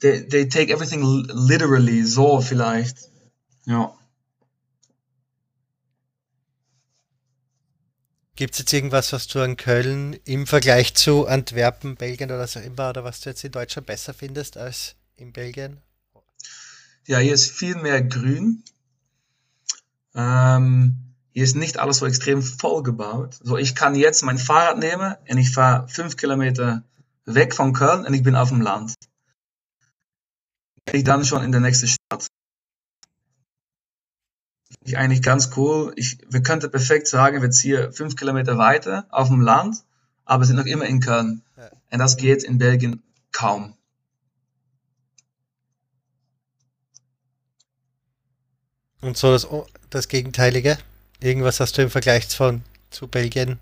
[0.00, 3.08] they, they take everything literally, so vielleicht.
[3.66, 3.94] Ja.
[8.36, 12.58] Gibt es jetzt irgendwas, was du an Köln im Vergleich zu Antwerpen, Belgien oder so
[12.58, 15.78] immer, oder was du jetzt in Deutschland besser findest als in Belgien?
[17.06, 18.64] Ja, hier ist viel mehr Grün.
[20.16, 23.38] Ähm, hier ist nicht alles so extrem voll gebaut.
[23.40, 26.82] So, ich kann jetzt mein Fahrrad nehmen und ich fahre fünf Kilometer
[27.26, 28.94] weg von Köln und ich bin auf dem Land.
[30.92, 32.26] Ich dann schon in der nächsten Stadt
[34.84, 35.92] ich eigentlich ganz cool.
[35.96, 39.78] Ich, wir könnten perfekt sagen, wir ziehen fünf Kilometer weiter auf dem Land,
[40.24, 41.42] aber sind noch immer in Köln.
[41.56, 41.70] Ja.
[41.90, 43.74] Und das geht in Belgien kaum.
[49.00, 49.46] Und so das,
[49.90, 50.78] das Gegenteilige?
[51.20, 53.58] Irgendwas hast du im Vergleich von, zu Belgien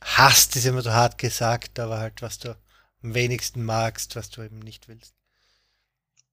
[0.00, 2.56] hast, ist immer so hart gesagt, aber halt, was du
[3.02, 5.14] am wenigsten magst, was du eben nicht willst.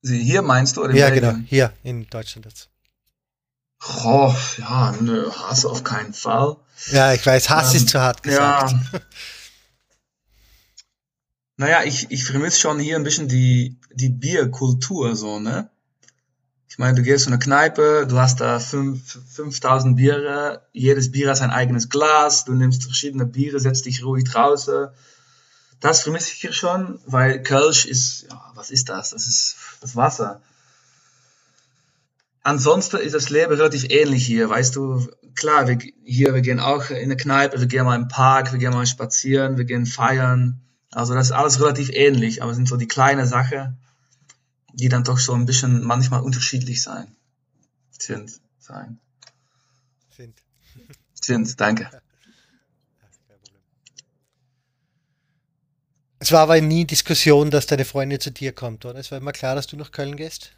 [0.03, 0.83] Hier meinst du?
[0.83, 1.33] Oder ja, Belgien?
[1.33, 2.70] genau, hier in Deutschland jetzt.
[3.87, 6.57] Oh, ja, nö, Hass auf keinen Fall.
[6.91, 8.73] Ja, ich weiß, Hass ähm, ist zu hart gesagt.
[8.93, 8.99] Ja.
[11.57, 15.69] Naja, ich, ich vermisse schon hier ein bisschen die, die Bierkultur, so, ne?
[16.67, 21.29] Ich meine, du gehst in eine Kneipe, du hast da fünf, 5000 Biere, jedes Bier
[21.29, 24.87] hat sein eigenes Glas, du nimmst verschiedene Biere, setzt dich ruhig draußen.
[25.79, 29.11] Das vermisse ich hier schon, weil Kölsch ist, ja, was ist das?
[29.11, 30.41] Das ist das Wasser
[32.43, 35.07] ansonsten ist das Leben relativ ähnlich hier, weißt du.
[35.35, 38.59] Klar, wir, hier, wir gehen auch in eine Kneipe, wir gehen mal im Park, wir
[38.59, 40.61] gehen mal spazieren, wir gehen feiern.
[40.91, 43.77] Also das ist alles relativ ähnlich, aber es sind so die kleinen Sachen,
[44.73, 47.15] die dann doch so ein bisschen manchmal unterschiedlich sein.
[47.91, 48.41] Sind.
[48.59, 48.99] Sein.
[50.09, 50.35] Sind.
[51.13, 51.89] Sind, danke.
[56.23, 58.99] Es war aber nie Diskussion, dass deine Freundin zu dir kommt, oder?
[58.99, 60.51] Es war immer klar, dass du nach Köln gehst?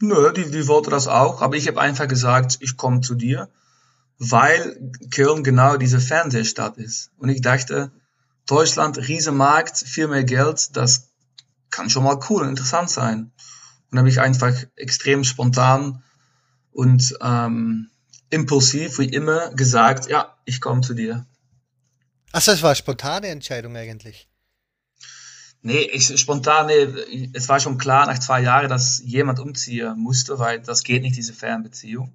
[0.00, 3.48] Nö, die, die wollte das auch, aber ich habe einfach gesagt, ich komme zu dir,
[4.18, 7.10] weil Köln genau diese Fernsehstadt ist.
[7.18, 7.92] Und ich dachte,
[8.46, 11.12] Deutschland, Riesenmarkt, viel mehr Geld, das
[11.70, 13.18] kann schon mal cool und interessant sein.
[13.20, 13.32] Und
[13.90, 16.02] dann habe ich einfach extrem spontan
[16.72, 17.90] und ähm,
[18.30, 21.26] impulsiv, wie immer, gesagt, ja, ich komme zu dir.
[22.32, 24.28] Achso, es war eine spontane Entscheidung eigentlich.
[25.64, 30.38] Nee, ich, spontan, nee, es war schon klar nach zwei Jahren, dass jemand umziehen musste,
[30.40, 32.12] weil das geht nicht, diese Fernbeziehung.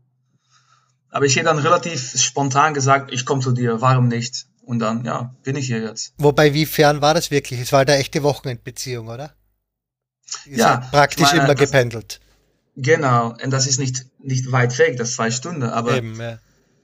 [1.10, 4.48] Aber ich hätte dann relativ spontan gesagt, ich komme zu dir, warum nicht?
[4.64, 6.14] Und dann, ja, bin ich hier jetzt.
[6.18, 7.62] Wobei, wie fern war das wirklich?
[7.62, 9.34] Es war eine echte Wochenendbeziehung, oder?
[10.46, 10.78] Ihr ja.
[10.92, 12.20] Praktisch meine, immer das, gependelt.
[12.76, 16.38] Genau, und das ist nicht, nicht weit weg, das ist zwei Stunden, aber Eben, ja.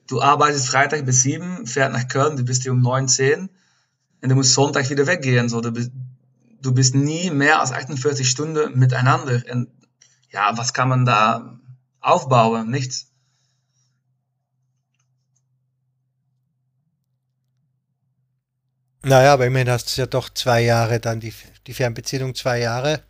[0.07, 3.49] du arbeitest Freitag bis sieben, fährt nach Köln, du bist hier um neun, zehn
[4.21, 5.91] und du musst Sonntag wieder weggehen, so, du bist,
[6.63, 9.43] du bist nie mehr als 48 Stunden miteinander.
[9.51, 9.69] Und
[10.31, 11.59] ja, was kann man da
[11.99, 12.69] aufbauen?
[12.71, 13.11] Nichts.
[19.03, 21.33] Naja, aber immerhin hast du ja doch zwei Jahre dann, die,
[21.67, 23.03] die Fernbeziehung zwei Jahre,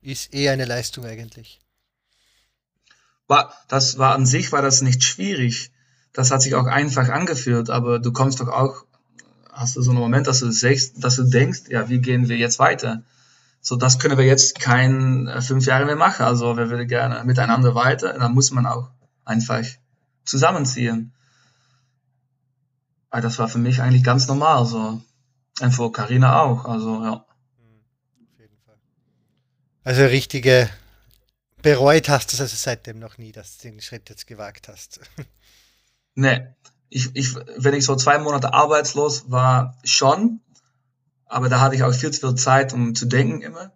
[0.00, 1.60] ist eh eine Leistung eigentlich.
[3.26, 5.72] War, das war an sich, war das nicht schwierig.
[6.12, 8.84] Das hat sich auch einfach angeführt, aber du kommst doch auch
[9.60, 12.38] hast du so einen Moment, dass du sagst, dass du denkst, ja, wie gehen wir
[12.38, 13.02] jetzt weiter?
[13.60, 16.24] So, das können wir jetzt kein äh, fünf Jahre mehr machen.
[16.24, 18.14] Also wir würden gerne miteinander weiter.
[18.14, 18.90] dann muss man auch
[19.26, 19.62] einfach
[20.24, 21.12] zusammenziehen.
[23.10, 25.02] Weil das war für mich eigentlich ganz normal so.
[25.60, 26.64] Und für Carina auch.
[26.64, 27.12] Also ja.
[27.12, 27.26] Auf
[28.38, 28.78] jeden Fall.
[29.84, 30.70] Also richtige
[31.60, 35.00] bereut hast du es also seitdem noch nie, dass du den Schritt jetzt gewagt hast.
[36.14, 36.46] nee,
[36.90, 40.40] ich, ich, wenn ich so zwei Monate arbeitslos war, schon.
[41.26, 43.70] Aber da hatte ich auch viel zu viel Zeit, um zu denken immer.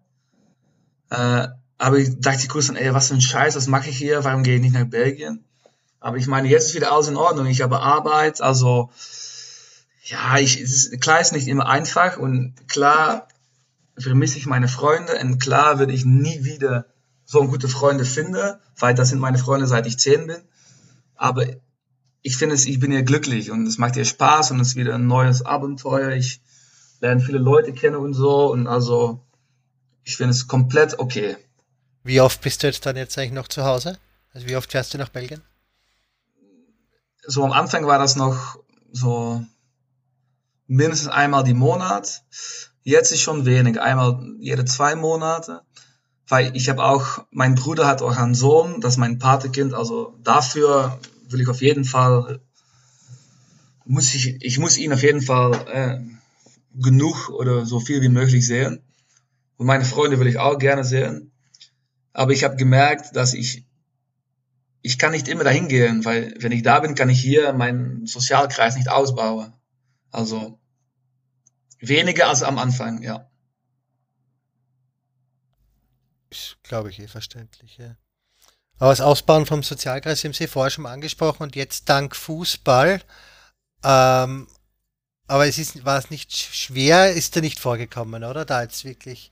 [1.11, 1.49] Äh,
[1.79, 4.25] aber ich dachte kurz dann, ey, was für ein Scheiß, was mache ich hier?
[4.25, 5.45] Warum gehe ich nicht nach Belgien?
[6.01, 7.47] Aber ich meine, jetzt ist wieder alles in Ordnung.
[7.47, 8.91] Ich habe Arbeit, also
[10.03, 13.29] ja, ich, ist, klar ist nicht immer einfach und klar
[13.97, 16.87] vermisse ich meine Freunde und klar würde ich nie wieder
[17.25, 20.43] so gute Freunde finden, weil das sind meine Freunde seit ich zehn bin.
[21.17, 21.47] Aber
[22.27, 24.77] ich finde es, ich bin ja glücklich und es macht dir Spaß und es ist
[24.77, 26.13] wieder ein neues Abenteuer.
[26.13, 26.41] Ich
[27.01, 29.21] lerne viele Leute kennen und so und also
[30.05, 31.37] ich finde es komplett okay.
[32.03, 33.99] Wie oft bist du jetzt dann jetzt eigentlich noch zu Hause?
[34.33, 35.43] Also wie oft fährst du nach Belgien?
[37.27, 38.59] So am Anfang war das noch
[38.91, 39.45] so
[40.67, 42.23] mindestens einmal die Monat.
[42.85, 45.61] Jetzt ist schon wenig, einmal jede zwei Monate.
[46.27, 50.19] Weil ich habe auch, mein Bruder hat auch einen Sohn, das ist mein Patekind, also
[50.23, 50.99] dafür
[51.35, 52.41] will ich auf jeden Fall,
[53.85, 58.47] muss ich, ich muss ihn auf jeden Fall äh, genug oder so viel wie möglich
[58.47, 58.83] sehen.
[59.57, 61.33] Und meine Freunde will ich auch gerne sehen.
[62.13, 63.67] Aber ich habe gemerkt, dass ich,
[64.81, 68.07] ich kann nicht immer dahin gehen, weil wenn ich da bin, kann ich hier meinen
[68.07, 69.53] Sozialkreis nicht ausbauen.
[70.11, 70.59] Also
[71.81, 73.29] weniger als am Anfang, ja.
[76.31, 77.97] Ist, glaube ich, eh verständlich, ja.
[78.79, 83.01] Aber das Ausbauen vom Sozialkreis haben Sie vorher schon angesprochen und jetzt dank Fußball.
[83.85, 84.47] Ähm,
[85.27, 88.45] aber es ist, war es nicht schwer, ist da nicht vorgekommen, oder?
[88.45, 89.31] Da jetzt wirklich.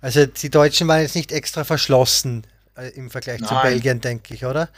[0.00, 3.48] Also die Deutschen waren jetzt nicht extra verschlossen äh, im Vergleich Nein.
[3.48, 4.68] zu Belgien, denke ich, oder?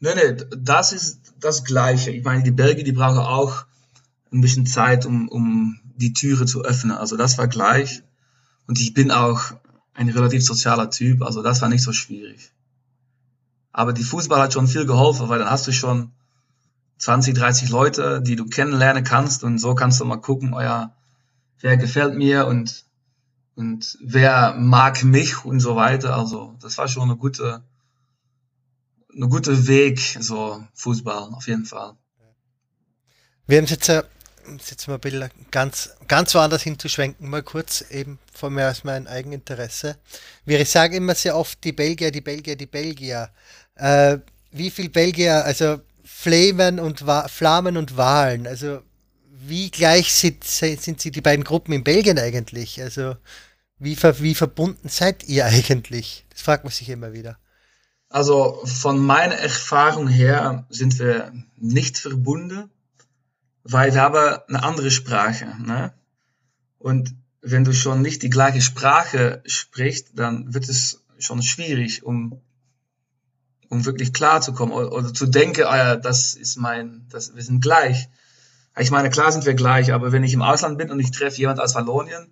[0.00, 2.10] Nein, nein, das ist das Gleiche.
[2.10, 3.64] Ich meine, die Belgier, die brauchen auch
[4.32, 6.96] ein bisschen Zeit, um, um die Türe zu öffnen.
[6.96, 8.02] Also das war gleich.
[8.66, 9.52] Und ich bin auch
[9.94, 12.50] ein relativ sozialer Typ, also das war nicht so schwierig.
[13.72, 16.12] Aber die Fußball hat schon viel geholfen, weil dann hast du schon
[16.98, 20.94] 20, 30 Leute, die du kennenlernen kannst und so kannst du mal gucken, ja,
[21.60, 22.84] wer gefällt mir und,
[23.56, 26.16] und wer mag mich und so weiter.
[26.16, 27.64] Also das war schon eine gute,
[29.14, 31.94] eine gute Weg, so Fußball, auf jeden Fall.
[33.46, 34.04] Wir haben jetzt ja
[34.46, 39.06] jetzt mal ein bisschen ganz, ganz woanders hinzuschwenken, mal kurz eben von mir aus meinem
[39.06, 39.98] Eigeninteresse.
[40.44, 43.30] Wir sagen immer sehr oft die Belgier, die Belgier, die Belgier.
[43.82, 44.18] Äh,
[44.50, 47.26] wie viel Belgier, also Flamen und Wa
[47.76, 48.80] und Wahlen, also
[49.30, 52.80] wie gleich sind, sind sie die beiden Gruppen in Belgien eigentlich?
[52.80, 53.16] Also
[53.78, 56.24] wie, ver, wie verbunden seid ihr eigentlich?
[56.30, 57.38] Das fragt man sich immer wieder.
[58.08, 62.70] Also von meiner Erfahrung her sind wir nicht verbunden
[63.64, 65.46] weil wir haben eine andere Sprache.
[65.64, 65.92] Ne?
[66.78, 72.40] Und wenn du schon nicht die gleiche Sprache sprichst, dann wird es schon schwierig, um,
[73.72, 77.42] um wirklich klar zu kommen oder, zu denken, ah ja, das ist mein, das, wir
[77.42, 78.10] sind gleich.
[78.78, 81.38] Ich meine, klar sind wir gleich, aber wenn ich im Ausland bin und ich treffe
[81.38, 82.30] jemand aus Wallonien,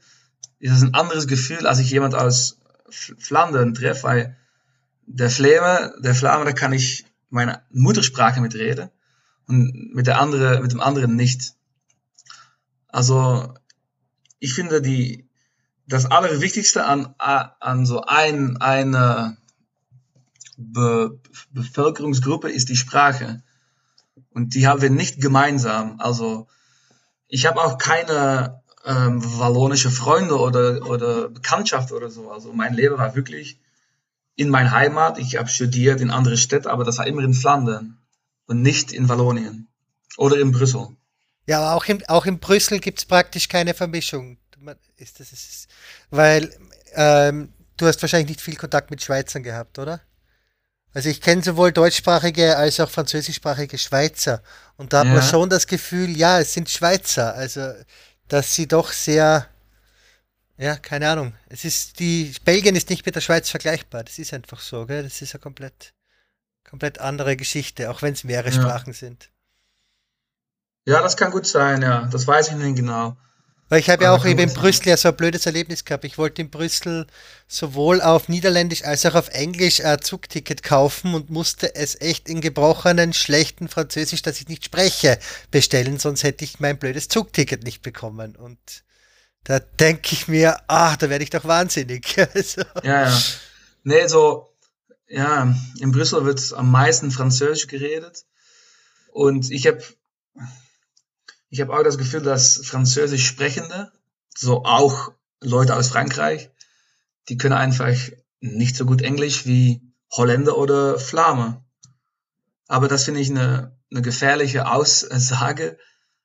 [0.59, 2.59] ist das ein anderes Gefühl, als ich jemand aus
[2.91, 4.37] Flandern treffe, weil
[5.07, 8.91] der Fläme, der Flamme, da kann ich meine Muttersprache mitreden
[9.47, 11.55] und mit der andere, mit dem anderen nicht.
[12.89, 13.55] Also
[14.41, 15.27] ich finde die
[15.87, 19.39] das Allerwichtigste an, an so ein, eine
[20.61, 21.19] Be
[21.51, 23.43] Bevölkerungsgruppe ist die Sprache.
[24.33, 25.99] Und die haben wir nicht gemeinsam.
[25.99, 26.47] Also
[27.29, 32.31] ich habe auch keine ähm, wallonische Freunde oder, oder Bekanntschaft oder so.
[32.31, 33.59] Also mein Leben war wirklich
[34.37, 35.19] in meiner Heimat.
[35.19, 37.99] Ich habe studiert in andere Städte, aber das war immer in Flandern
[38.47, 39.69] und nicht in Wallonien
[40.17, 40.89] oder in Brüssel.
[41.47, 44.39] Ja, aber auch in, auch in Brüssel gibt es praktisch keine Vermischung.
[44.97, 45.69] Ist das, ist,
[46.11, 46.55] weil
[46.95, 50.01] ähm, du hast wahrscheinlich nicht viel Kontakt mit Schweizern gehabt, oder?
[50.93, 54.43] Also ich kenne sowohl deutschsprachige als auch französischsprachige Schweizer.
[54.77, 55.15] Und da hat ja.
[55.15, 57.35] man schon das Gefühl, ja, es sind Schweizer.
[57.35, 57.73] Also,
[58.29, 59.47] dass sie doch sehr,
[60.57, 61.33] ja, keine Ahnung.
[61.49, 64.03] Es ist die, Belgien ist nicht mit der Schweiz vergleichbar.
[64.03, 65.05] Das ist einfach so, gell?
[65.05, 65.93] Das ist eine komplett
[66.71, 68.55] komplett andere Geschichte, auch wenn es mehrere ja.
[68.55, 69.29] Sprachen sind.
[70.87, 72.09] Ja, das kann gut sein, ja.
[72.11, 73.17] Das weiß ich nicht genau.
[73.71, 76.05] Weil ich habe ja auch eben in Brüssel ja so ein blödes Erlebnis gehabt.
[76.05, 77.07] Ich wollte in Brüssel
[77.47, 82.41] sowohl auf Niederländisch als auch auf Englisch ein Zugticket kaufen und musste es echt in
[82.41, 85.21] gebrochenen, schlechten Französisch, das ich nicht spreche,
[85.53, 88.35] bestellen, sonst hätte ich mein blödes Zugticket nicht bekommen.
[88.35, 88.59] Und
[89.45, 92.17] da denke ich mir, ach, da werde ich doch wahnsinnig.
[92.35, 92.63] also.
[92.83, 93.23] Ja, ja.
[93.85, 94.53] Nee, so,
[95.07, 98.25] ja, in Brüssel wird am meisten Französisch geredet.
[99.13, 99.81] Und ich habe
[101.51, 103.93] ich hab auch das Gefühl, dass Französisch Sprechende,
[104.35, 106.51] so auch Leute aus Frankreich,
[107.29, 107.95] die können einfach
[108.41, 109.83] nicht so gut Englisch wie
[110.13, 111.63] Holländer oder Flamme.
[112.69, 115.77] Aber das finde ich eine, eine gefährliche Aussage.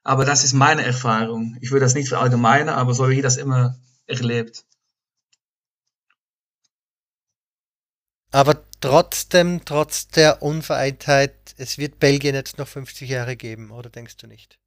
[0.03, 1.57] Aber das ist meine Erfahrung.
[1.61, 4.63] Ich will das nicht verallgemeinern, aber so wie ich das immer erlebt.
[8.31, 14.17] Aber trotzdem, trotz der Unvereintheit, es wird Belgien jetzt noch 50 Jahre geben, oder denkst
[14.17, 14.59] du nicht?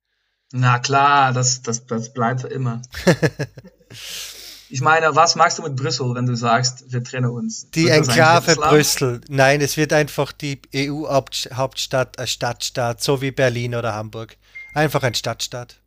[0.52, 2.80] Na klar, das, das, das bleibt für immer.
[4.70, 7.70] ich meine, was magst du mit Brüssel, wenn du sagst, wir trennen uns?
[7.70, 9.20] Die Enklave Brüssel.
[9.28, 14.36] Nein, es wird einfach die EU-Hauptstadt, ein Stadtstaat, so wie Berlin oder Hamburg.
[14.74, 15.80] Einfach ein Stadtstaat.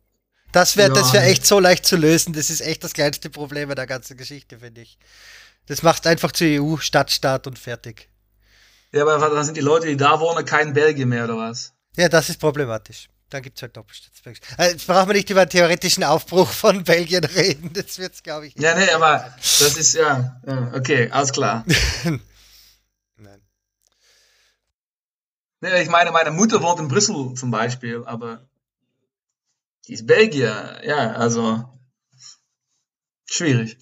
[0.52, 0.94] Das wäre ja.
[0.94, 2.32] das wär echt so leicht zu lösen.
[2.34, 4.98] Das ist echt das kleinste Problem bei der ganzen Geschichte, finde ich.
[5.66, 8.08] Das macht einfach zur EU, Stadtstaat und fertig.
[8.92, 11.72] Ja, aber dann sind die Leute, die da wohnen, kein Belgien mehr, oder was?
[11.96, 13.08] Ja, das ist problematisch.
[13.32, 14.44] Dann gibt es halt Doppelstaatsbelgien.
[14.58, 17.72] Also, jetzt brauchen wir nicht über einen theoretischen Aufbruch von Belgien reden.
[17.82, 18.54] Das wird es, glaube ich.
[18.58, 21.64] Ja, nee, aber das ist ja, ja okay, alles klar.
[23.16, 23.40] Nein.
[25.60, 28.46] Nee, ich meine, meine Mutter wohnt in Brüssel zum Beispiel, aber
[29.86, 30.82] die ist Belgier.
[30.84, 31.64] Ja, also
[33.24, 33.78] schwierig.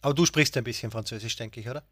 [0.00, 1.86] Aber du sprichst ein bisschen Französisch, denke ich, oder?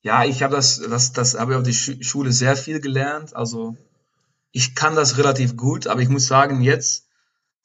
[0.00, 3.36] Ja, ich habe das, das, das habe ich auf der Schule sehr viel gelernt.
[3.36, 3.76] Also
[4.52, 7.06] ich kann das relativ gut, aber ich muss sagen, jetzt,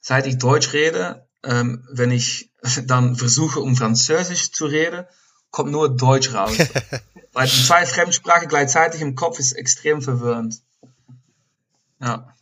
[0.00, 2.50] seit ich Deutsch rede, ähm, wenn ich
[2.86, 5.06] dann versuche, um Französisch zu reden,
[5.50, 6.56] kommt nur Deutsch raus.
[7.32, 10.62] Weil die zwei Fremdsprachen gleichzeitig im Kopf ist extrem verwirrend.
[12.00, 12.34] Ja.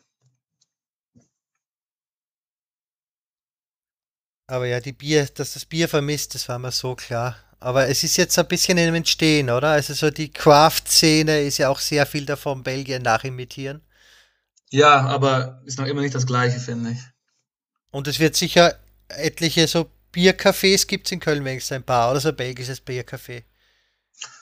[4.47, 7.37] Aber ja, die Bier, dass das Bier vermisst, das war mir so klar.
[7.61, 9.71] Aber es ist jetzt ein bisschen im Entstehen, oder?
[9.71, 13.81] Also so die Craft-Szene ist ja auch sehr viel davon Belgien nachimitieren.
[14.75, 16.99] Ja, aber ist noch immer nicht das Gleiche, finde ich.
[17.93, 22.19] Und es wird sicher etliche so Biercafés gibt es in Köln wenigstens ein paar oder
[22.19, 23.45] so ein belgisches Biercafé.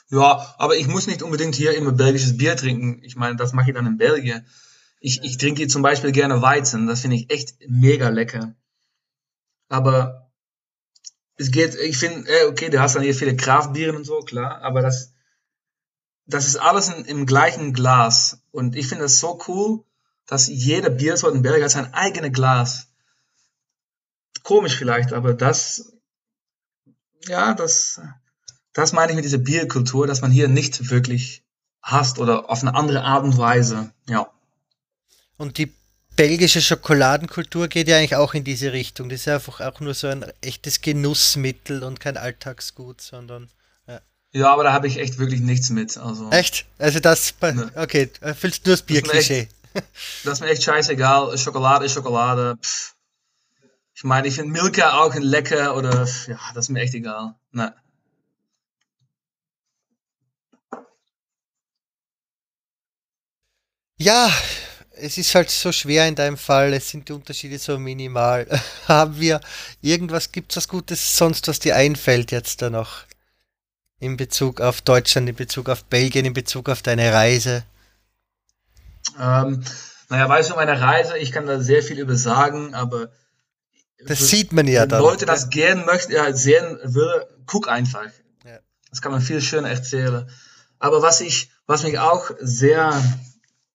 [0.09, 3.03] Ja, aber ich muss nicht unbedingt hier immer belgisches Bier trinken.
[3.03, 4.43] Ich meine, das mache ich dann in Belgien.
[4.99, 6.87] Ich, ich trinke hier zum Beispiel gerne Weizen.
[6.87, 8.55] Das finde ich echt mega lecker.
[9.69, 10.31] Aber
[11.35, 14.63] es geht, ich finde, äh, okay, du hast dann hier viele Kraftbieren und so, klar,
[14.63, 15.13] aber das,
[16.25, 18.41] das ist alles in, im gleichen Glas.
[18.49, 19.85] Und ich finde das so cool,
[20.27, 22.87] dass jeder Biersorte in Belgien hat sein eigenes Glas.
[24.43, 25.93] Komisch vielleicht, aber das,
[27.27, 28.01] ja, das,
[28.73, 31.43] das meine ich mit dieser Bierkultur, dass man hier nicht wirklich
[31.81, 34.29] hasst oder auf eine andere Art und Weise, ja.
[35.37, 35.73] Und die
[36.15, 39.09] belgische Schokoladenkultur geht ja eigentlich auch in diese Richtung.
[39.09, 43.49] Das ist einfach auch nur so ein echtes Genussmittel und kein Alltagsgut, sondern
[43.87, 44.01] ja.
[44.31, 45.97] Ja, aber da habe ich echt wirklich nichts mit.
[45.97, 46.29] Also.
[46.31, 46.65] Echt?
[46.77, 47.71] Also das, ne.
[47.75, 49.47] okay, füllst nur das Bierklischee.
[50.23, 51.37] Das ist mir echt scheißegal.
[51.37, 52.57] Schokolade ist Schokolade.
[52.61, 52.95] Pff.
[53.95, 57.35] Ich meine, ich finde Milka auch lecker oder ja, das ist mir echt egal.
[57.51, 57.73] Ne.
[63.97, 64.29] Ja,
[64.91, 68.47] es ist halt so schwer in deinem Fall, es sind die Unterschiede so minimal.
[68.87, 69.39] Haben wir
[69.81, 73.03] irgendwas, gibt es was Gutes sonst, was dir einfällt jetzt da noch?
[73.99, 77.63] In Bezug auf Deutschland, in Bezug auf Belgien, in Bezug auf deine Reise?
[79.19, 79.63] Ähm,
[80.09, 83.09] naja, weißt du, meine Reise, ich kann da sehr viel über sagen, aber.
[84.05, 84.99] Das für, sieht man ja dann.
[84.99, 88.05] Wenn Leute das gern möchten, ja, sehen würde, guck einfach.
[88.45, 88.59] Ja.
[88.89, 90.29] Das kann man viel schöner erzählen.
[90.79, 93.01] Aber was ich, was mich auch sehr,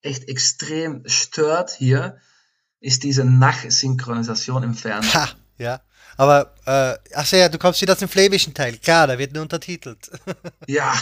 [0.03, 2.19] echt extrem stört hier,
[2.81, 5.15] ist diese Nachsynchronisation im Fernsehen.
[5.15, 5.81] Ha, ja.
[6.17, 8.77] Aber, äh, ach ja, du kommst wieder aus dem flämischen Teil.
[8.79, 10.11] Klar, da wird nur untertitelt.
[10.67, 10.95] ja,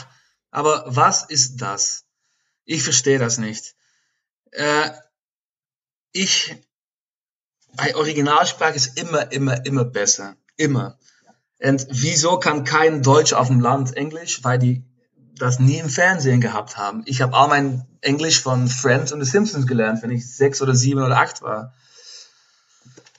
[0.51, 2.05] aber was ist das?
[2.65, 3.76] Ich verstehe das nicht.
[4.57, 4.91] Äh,
[6.13, 6.57] ich,
[7.75, 10.37] bei Originalsprache ist immer, immer, immer besser.
[10.57, 10.99] Immer.
[11.59, 14.43] Und wieso kann kein Deutsch auf dem Land Englisch?
[14.45, 14.85] Weil die
[15.39, 17.03] das nie im Fernsehen gehabt haben.
[17.05, 20.75] Ich habe auch mein Englisch von Friends und The Simpsons gelernt, wenn ich sechs oder
[20.75, 21.75] sieben oder acht war.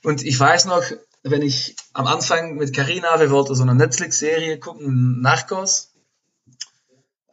[0.04, 0.84] Und ich weiß noch,
[1.22, 5.94] wenn ich am Anfang mit Carina, wir wollten so eine Netflix-Serie gucken, Narcos.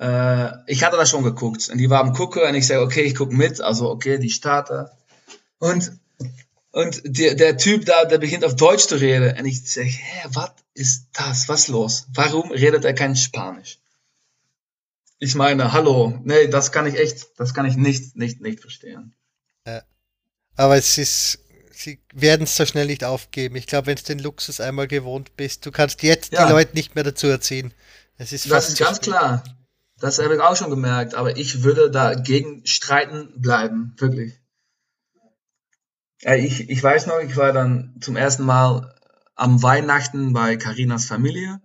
[0.04, 3.02] Äh, ich hatte das schon geguckt und die war am Gucken und ich sage, okay,
[3.02, 4.86] ich gucke mit, also okay, die starten.
[5.58, 5.92] Und,
[6.72, 10.28] und der, der Typ da, der beginnt auf Deutsch zu reden und ich sage, hä,
[10.34, 12.06] was ist das, was los?
[12.12, 13.78] Warum redet er kein Spanisch?
[15.20, 19.14] Ich meine, hallo, nee, das kann ich echt, das kann ich nicht, nicht, nicht verstehen.
[19.66, 19.84] Ja.
[20.56, 21.38] Aber es ist,
[21.70, 23.56] sie werden es so schnell nicht aufgeben.
[23.56, 26.44] Ich glaube, wenn du den Luxus einmal gewohnt bist, du kannst jetzt ja.
[26.44, 27.72] die Leute nicht mehr dazu erziehen.
[28.18, 29.42] Es ist das ist ganz klar.
[30.04, 34.38] Das habe ich auch schon gemerkt, aber ich würde dagegen streiten bleiben, wirklich.
[36.20, 38.94] Ich, ich weiß noch, ich war dann zum ersten Mal
[39.34, 41.58] am Weihnachten bei Karinas Familie.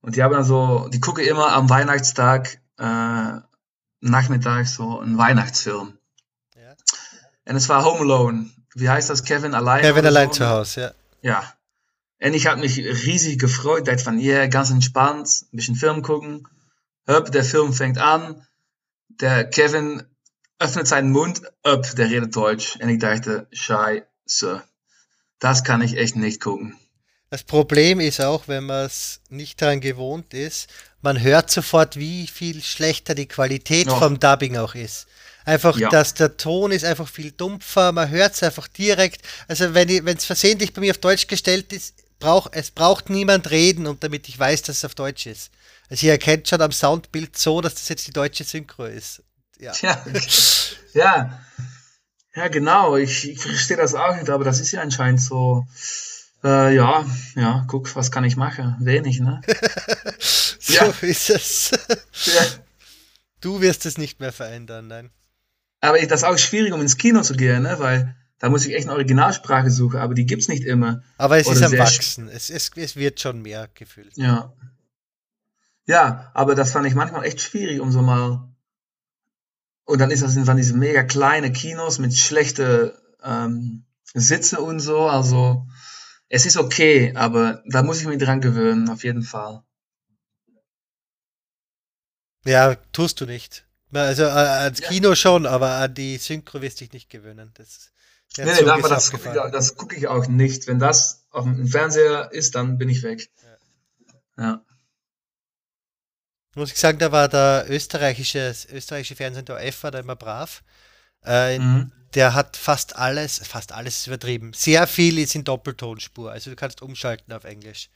[0.00, 3.40] Und die haben dann so, die gucken immer am Weihnachtstag äh,
[4.00, 5.98] nachmittags so einen Weihnachtsfilm.
[6.54, 6.76] Ja.
[7.48, 8.48] Und es war Home Alone.
[8.76, 9.24] Wie heißt das?
[9.24, 9.80] Kevin allein?
[9.82, 11.32] Kevin allein zu Hause, ja.
[11.32, 11.52] Ja.
[12.24, 16.46] Und ich habe mich riesig gefreut, dachte von, yeah, ganz entspannt, ein bisschen Film gucken
[17.08, 18.46] Höp, der Film fängt an,
[19.08, 20.02] der Kevin
[20.58, 22.76] öffnet seinen Mund, Höp, der redet Deutsch.
[22.80, 24.62] Und ich dachte, scheiße,
[25.38, 26.76] das kann ich echt nicht gucken.
[27.30, 30.68] Das Problem ist auch, wenn man es nicht daran gewohnt ist,
[31.02, 33.96] man hört sofort, wie viel schlechter die Qualität Ja.
[33.98, 35.06] vom Dubbing auch ist.
[35.44, 35.88] Einfach, Ja.
[35.90, 39.22] dass der Ton ist einfach viel dumpfer, man hört es einfach direkt.
[39.46, 43.86] Also wenn es versehentlich bei mir auf Deutsch gestellt ist, brauch, es braucht niemand reden
[43.86, 45.50] und damit ich weiß, dass es auf Deutsch ist.
[45.90, 49.22] Also ihr erkennt schon am Soundbild so, dass das jetzt die deutsche Synchro ist.
[49.58, 49.72] Ja.
[49.80, 50.04] Ja,
[50.94, 51.40] ja,
[52.34, 52.96] ja, genau.
[52.96, 55.66] Ich, ich verstehe das auch nicht, aber das ist ja anscheinend so.
[56.44, 58.76] Äh, ja, ja, guck, was kann ich machen?
[58.80, 59.40] Wenig, ne?
[60.60, 60.92] So Ja.
[61.00, 61.70] ist es.
[62.26, 62.42] ja.
[63.40, 65.10] Du wirst es nicht mehr verändern, nein.
[65.80, 67.78] Aber das ist auch schwierig, um ins Kino zu gehen, ne?
[67.78, 71.02] Weil da muss ich echt eine Originalsprache suchen, aber die gibt's nicht immer.
[71.16, 72.28] Aber es Oder ist am Wachsen.
[72.28, 74.16] Es, es, es wird schon mehr gefühlt.
[74.16, 74.52] Ja.
[75.88, 78.46] Ja, aber das fand ich manchmal echt schwierig, um so mal.
[79.86, 85.08] Und dann ist das in diese mega kleine Kinos mit schlechte ähm, Sitze und so.
[85.08, 85.66] Also
[86.28, 89.62] es ist okay, aber da muss ich mich dran gewöhnen, auf jeden Fall.
[92.44, 93.64] Ja, tust du nicht.
[93.90, 94.88] Also äh, ans Ja.
[94.88, 97.50] Kino schon, aber an die Synchro wirst dich nicht gewöhnen.
[97.54, 97.90] Das,
[98.36, 100.66] Nee, nee, aber das, das gucke ich auch nicht.
[100.66, 103.30] Wenn das auf dem Fernseher ist, dann bin ich weg.
[104.36, 104.62] Ja.
[106.58, 110.62] Muss ich sagen, da war der österreichische, österreichische Fernsehen, der OF, war da immer brav.
[111.24, 111.92] Äh, Mhm.
[112.14, 114.52] Der hat fast alles, fast alles ist übertrieben.
[114.54, 117.90] Sehr viel ist in Doppeltonspur, also du kannst umschalten auf Englisch.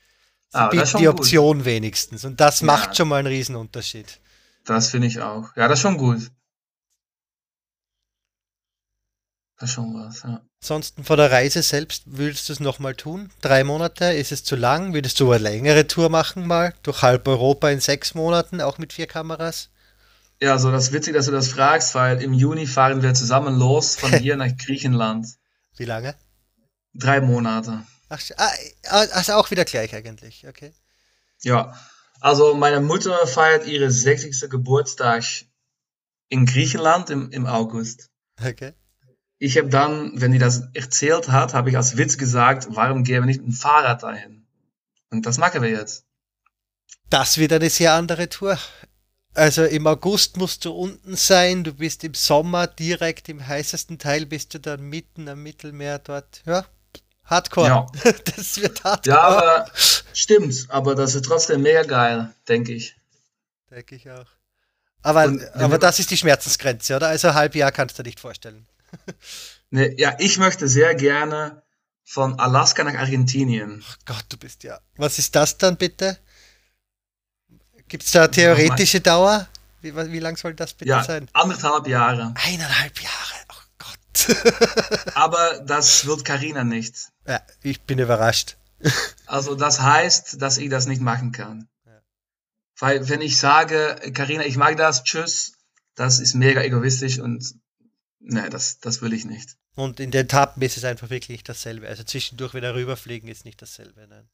[0.52, 1.20] Ah, das die gut.
[1.20, 2.66] Option wenigstens und das Ja.
[2.66, 4.20] macht schon mal einen Riesenunterschied.
[4.66, 5.56] Das finde ich auch.
[5.56, 6.30] Ja, das ist schon gut.
[9.62, 10.42] Ist schon was, ja.
[10.60, 13.30] Ansonsten von der Reise selbst, würdest du es nochmal tun?
[13.42, 14.06] Drei Monate?
[14.06, 14.92] Ist es zu lang?
[14.92, 16.74] Würdest du eine längere Tour machen mal?
[16.82, 19.70] Durch halb Europa in sechs Monaten, auch mit vier Kameras?
[20.40, 23.56] Ja, so das ist witzig, dass du das fragst, weil im Juni fahren wir zusammen
[23.56, 25.28] los von hier nach Griechenland.
[25.76, 26.16] Wie lange?
[26.92, 27.84] Drei Monate.
[28.08, 28.50] Ach, ah,
[28.88, 30.72] ah, also auch wieder gleich eigentlich, okay.
[31.42, 31.72] Ja.
[32.20, 34.50] Also meine Mutter feiert ihre 60.
[34.50, 35.24] Geburtstag
[36.28, 38.10] in Griechenland im, im August.
[38.44, 38.72] Okay.
[39.44, 43.22] Ich habe dann, wenn die das erzählt hat, habe ich als Witz gesagt, warum gehen
[43.22, 44.46] wir nicht mit dem Fahrrad dahin?
[45.10, 46.04] Und das machen wir jetzt.
[47.10, 48.56] Das wird eine sehr andere Tour.
[49.34, 54.26] Also im August musst du unten sein, du bist im Sommer direkt im heißesten Teil,
[54.26, 56.42] bist du dann mitten am Mittelmeer dort.
[56.46, 56.64] Ja,
[57.24, 57.66] Hardcore.
[57.66, 57.86] Ja.
[58.36, 59.70] Das wird Hardcore, Ja, aber
[60.12, 62.94] stimmt, aber das wird trotzdem mega geil, denke ich.
[63.72, 64.26] denke ich auch.
[65.02, 67.08] Aber, Und aber das ist die Schmerzensgrenze, oder?
[67.08, 68.68] Also ein halb Jahr kannst du dir nicht vorstellen.
[69.70, 71.62] Ne, ja, ich möchte sehr gerne
[72.04, 73.82] von Alaska nach Argentinien.
[73.88, 74.78] Ach Gott, du bist ja.
[74.96, 76.18] Was ist das dann bitte?
[77.88, 79.48] Gibt es da theoretische Dauer?
[79.80, 81.28] Wie, wie lang soll das bitte Ja, sein?
[81.32, 82.34] anderthalb Jahre.
[82.36, 83.34] Eineinhalb Jahre.
[83.50, 84.36] Oh Gott.
[85.16, 87.08] Aber das wird Karina nicht.
[87.26, 88.56] ja, ich bin überrascht.
[89.26, 91.68] Also das heißt, dass ich das nicht machen kann.
[92.78, 95.52] Weil wenn ich sage, Karina, ich mag das, tschüss,
[95.94, 97.54] das ist mega egoistisch und
[98.22, 99.56] ne, das, das will ich nicht.
[99.74, 101.88] Und in den Etappen ist es einfach wirklich nicht dasselbe.
[101.88, 104.06] Also zwischendurch wieder rüberfliegen ist nicht dasselbe.
[104.06, 104.28] Nein.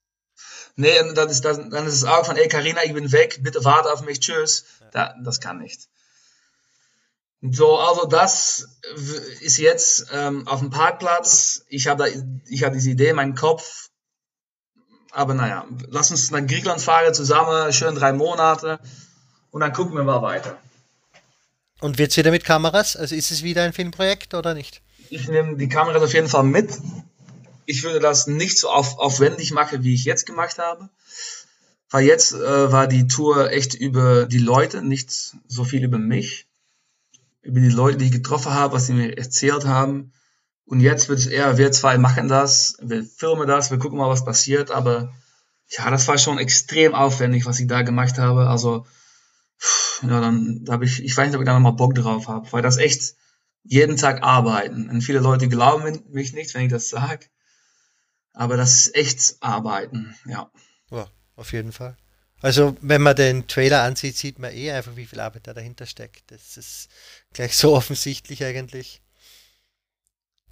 [0.77, 3.65] Nee, dann ist, das, dann ist es auch von, ey Karina, ich bin weg, bitte
[3.65, 4.65] warte auf mich, tschüss.
[4.93, 5.89] Da, das kann nicht.
[7.41, 8.69] So, also das
[9.41, 11.65] ist jetzt ähm, auf dem Parkplatz.
[11.69, 12.13] Ich habe
[12.47, 13.91] ich habe diese Idee in meinem Kopf.
[15.13, 18.81] Aber naja, lass uns nach Griechenland fahren zusammen, schön drei Monate.
[19.51, 20.59] Und dann gucken wir mal weiter.
[21.81, 22.97] Und wird es wieder mit Kameras?
[22.97, 24.83] Also ist es wieder ein Filmprojekt oder nicht?
[25.11, 26.71] Ich nehme die Kamera auf jeden Fall mit.
[27.67, 30.89] Ich würde das nicht so auf, aufwendig machen, wie ich jetzt gemacht habe.
[31.91, 35.11] Weil jetzt äh, war die Tour echt über die Leute, nicht
[35.47, 36.47] so viel über mich.
[37.43, 40.13] Über die Leute, die ich getroffen habe, was sie mir erzählt haben.
[40.67, 44.11] Und jetzt wird es eher, wir zwei machen das, wir filmen das, wir gucken mal,
[44.11, 44.71] was passiert.
[44.71, 45.15] Aber
[45.71, 48.49] ja, das war schon extrem aufwendig, was ich da gemacht habe.
[48.49, 48.87] Also,
[50.03, 52.51] ja, dann da habe ich, ich weiß nicht, ob ich da nochmal Bock drauf habe,
[52.53, 53.15] weil das echt
[53.65, 54.89] jeden Tag arbeiten.
[54.89, 57.27] Und viele Leute glauben mich nicht, wenn ich das sage.
[58.33, 60.51] Aber das ist echt Arbeiten, ja.
[60.91, 61.97] Ja, auf jeden Fall.
[62.41, 65.87] Also wenn man den Trailer ansieht, sieht man eh einfach, wie viel Arbeit da dahinter
[65.87, 66.31] steckt.
[66.31, 66.89] Das ist
[67.33, 69.03] gleich so offensichtlich eigentlich.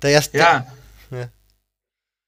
[0.03, 0.37] Der erste.
[0.37, 0.67] Ja,
[1.11, 1.31] Ja.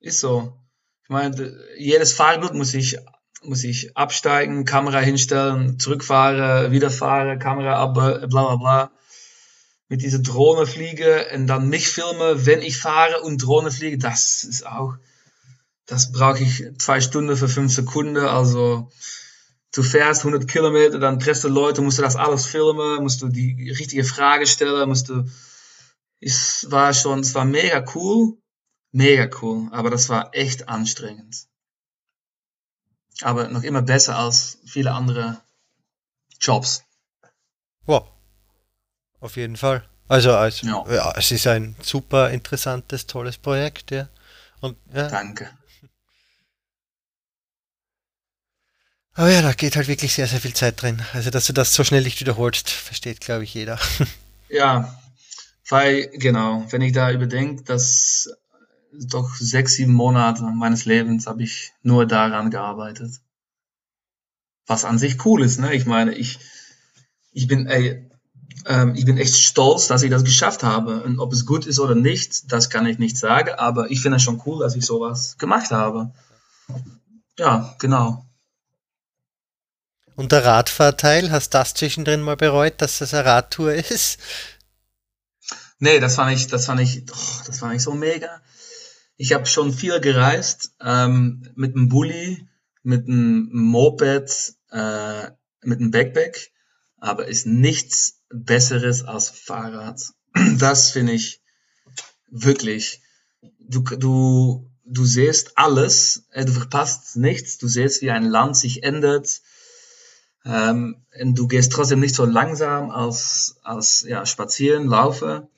[0.01, 0.57] ist so.
[1.03, 2.99] Ich meine, jedes Fahrbild muss ich,
[3.43, 8.91] muss ich absteigen, Kamera hinstellen, zurückfahren, wieder fahren, Kamera ab, bla bla bla.
[9.89, 14.45] Mit dieser Drohne fliegen und dann mich filmen, wenn ich fahre und Drohne fliege, das
[14.45, 14.95] ist auch,
[15.87, 18.91] das brauche ich zwei Stunden für fünf Sekunden, also
[19.75, 23.29] du fährst 100 Kilometer, dann triffst du Leute, musst du das alles filmen, musst du
[23.29, 25.25] die richtige Frage stellen, musst du,
[26.21, 28.37] es war schon, es war mega cool,
[28.93, 31.47] mega cool, aber das war echt anstrengend.
[33.23, 35.41] Aber noch immer besser als viele andere
[36.41, 36.85] Jobs.
[37.87, 38.09] Wow.
[39.21, 39.89] Auf jeden Fall.
[40.07, 40.85] Also, also ja.
[40.89, 41.13] ja.
[41.17, 44.09] es ist ein super interessantes, tolles Projekt, ja.
[44.61, 45.09] Und, ja.
[45.09, 45.51] Danke.
[49.15, 51.03] Aber ja, da geht halt wirklich sehr, sehr viel Zeit drin.
[51.13, 53.79] Also, dass du das so schnell nicht wiederholst, versteht, glaube ich, jeder.
[54.51, 54.99] Ja,
[55.69, 58.31] weil, genau, wenn ich da überdenke, dass
[58.93, 63.21] doch sechs, sieben Monate meines Lebens habe ich nur daran gearbeitet.
[64.67, 65.75] Was an sich cool ist, ne?
[65.75, 66.39] Ich meine, ich,
[67.33, 68.09] ich bin, ey,
[68.67, 71.03] ähm, ich bin echt stolz, dass ich das geschafft habe.
[71.03, 74.17] Und ob es gut ist oder nicht, das kann ich nicht sagen, aber ich finde
[74.17, 76.13] es schon cool, dass ich sowas gemacht habe.
[77.39, 78.25] Ja, genau.
[80.17, 84.19] Und der Radfahrteil, hast du das zwischendrin mal bereut, dass das eine Radtour ist?
[85.79, 88.41] Nee, das fand ich, das fand ich, oh, das fand ich so mega.
[89.19, 92.49] Ich habe schon viel gereist, ähm, mit einem Bulli,
[92.85, 95.31] mit einem Moped, äh,
[95.63, 96.53] mit einem Backpack,
[96.99, 100.01] aber ist nichts Besseres als Fahrrad.
[100.59, 101.43] Das finde ich
[102.31, 103.03] wirklich.
[103.59, 108.85] Du, du, du siehst alles, äh, du verpasst nichts, du siehst, wie ein Land sich
[108.85, 109.43] ändert,
[110.45, 115.49] ähm, und du gehst trotzdem nicht so langsam als, als ja, spazieren, laufen.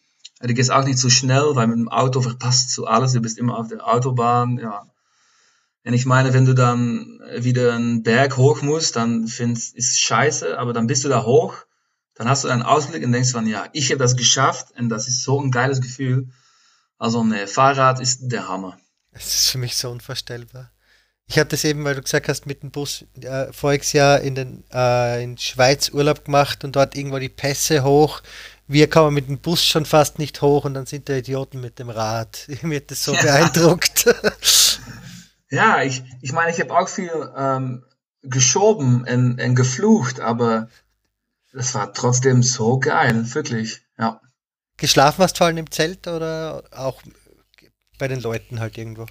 [0.40, 3.12] Du gehst auch nicht so schnell, weil mit dem Auto verpasst du alles.
[3.12, 4.58] Du bist immer auf der Autobahn.
[4.58, 4.86] Ja.
[5.84, 10.58] Und ich meine, wenn du dann wieder einen Berg hoch musst, dann findest ist scheiße,
[10.58, 11.54] aber dann bist du da hoch,
[12.14, 15.08] dann hast du einen Ausblick und denkst von, ja, ich habe das geschafft und das
[15.08, 16.28] ist so ein geiles Gefühl.
[16.98, 18.78] Also ne, Fahrrad ist der Hammer.
[19.12, 20.70] Es ist für mich so unvorstellbar.
[21.26, 24.34] Ich hatte es eben, weil du gesagt hast, mit dem Bus äh, voriges Jahr in
[24.34, 28.20] den äh, in Schweiz Urlaub gemacht und dort irgendwo die Pässe hoch.
[28.70, 31.80] Wir kommen mit dem Bus schon fast nicht hoch und dann sind der Idioten mit
[31.80, 32.46] dem Rad.
[32.62, 33.22] Mir hat das so ja.
[33.22, 34.06] beeindruckt.
[35.52, 37.84] Ja, ich, ich meine, ich habe auch viel ähm,
[38.22, 40.68] geschoben und, und geflucht, aber
[41.52, 44.20] es war trotzdem so geil, wirklich, ja.
[44.76, 47.02] Geschlafen hast du vor allem im Zelt oder auch
[47.98, 49.06] bei den Leuten halt irgendwo?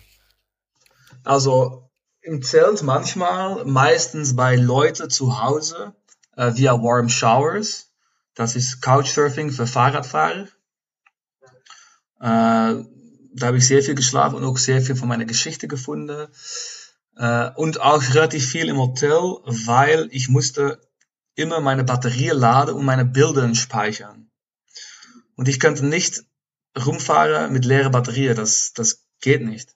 [1.26, 1.90] Also
[2.22, 5.94] im Zelt manchmal, meistens bei Leuten zu Hause
[6.38, 7.89] äh, via Warm Showers.
[8.40, 10.48] Das ist Couchsurfing für Fahrradfahrer.
[12.22, 16.30] Äh, da habe ich sehr viel geschlafen und auch sehr viel von meiner Geschichte gefunden.
[17.18, 19.20] Äh, und auch relativ viel im Hotel,
[19.66, 20.80] weil ich musste
[21.36, 24.32] immer meine Batterie laden und meine Bilder speichern.
[25.36, 26.24] Und ich könnte nicht
[26.78, 29.76] rumfahren mit leeren Batterien, das, das geht nicht.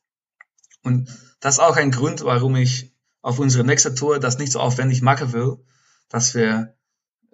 [0.83, 1.09] Und
[1.41, 5.01] das ist auch ein Grund, warum ich auf unsere nächste Tour das nicht so aufwendig
[5.01, 5.57] machen will,
[6.07, 6.77] dass wir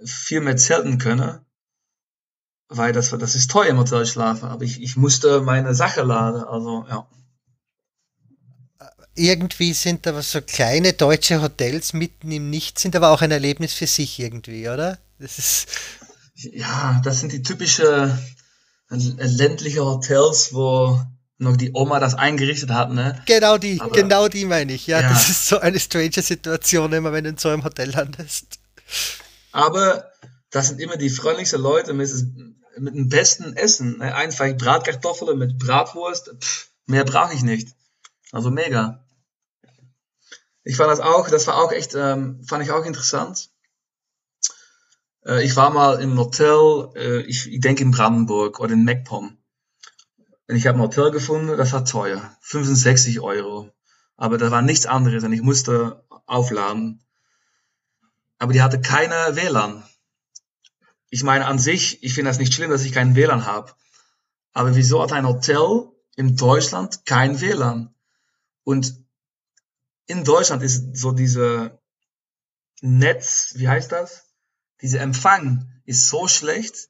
[0.06, 1.39] viel mehr zelten können,
[2.68, 6.43] weil das, das ist teuer im Hotel schlafen, aber ich, ich musste meine Sache laden,
[6.43, 7.08] also ja.
[9.16, 13.74] Irgendwie sind aber so kleine deutsche Hotels mitten im Nichts, sind aber auch ein Erlebnis
[13.74, 14.97] für sich irgendwie, oder?
[15.20, 15.68] Das ist
[16.41, 18.18] ja, das sind die typische
[18.89, 21.02] ländliche Hotels, wo
[21.38, 23.22] noch die Oma das eingerichtet hat, ne?
[23.26, 24.88] Genau die, Aber, genau die meine ich.
[24.88, 27.91] Ja, ja, das ist so eine strange Situation, immer wenn du in so einem Hotel
[27.91, 28.60] landest.
[29.52, 30.12] Aber
[30.52, 32.10] das sind immer die freundlichsten Leute mit,
[32.78, 34.00] mit dem besten Essen.
[34.00, 34.14] Ne?
[34.16, 36.32] Einfach Bratkartoffeln mit Bratwurst.
[36.39, 37.76] Pff, mehr brauche ich nicht.
[38.32, 39.06] Also mega.
[40.64, 43.50] Ich fand das auch, das war auch echt, ähm, fand ich auch interessant.
[45.26, 49.38] Äh, ich war mal im Hotel, äh, ich, ich denke in Brandenburg oder in MacPom.
[50.47, 52.36] Und ich habe ein Hotel gefunden, das war teuer.
[52.41, 53.72] 65 Euro.
[54.16, 57.02] Aber da war nichts anderes und ich musste aufladen.
[58.40, 59.84] Aber die hatte keine WLAN.
[61.10, 63.74] Ich meine, an sich, ich finde das nicht schlimm, dass ich keinen WLAN habe.
[64.54, 67.94] Aber wieso hat ein Hotel in Deutschland kein WLAN?
[68.64, 68.96] Und
[70.08, 71.80] in Deutschland ist so diese
[72.82, 74.26] Netz, wie heißt das?
[74.82, 76.90] Dieser Empfang ist so schlecht,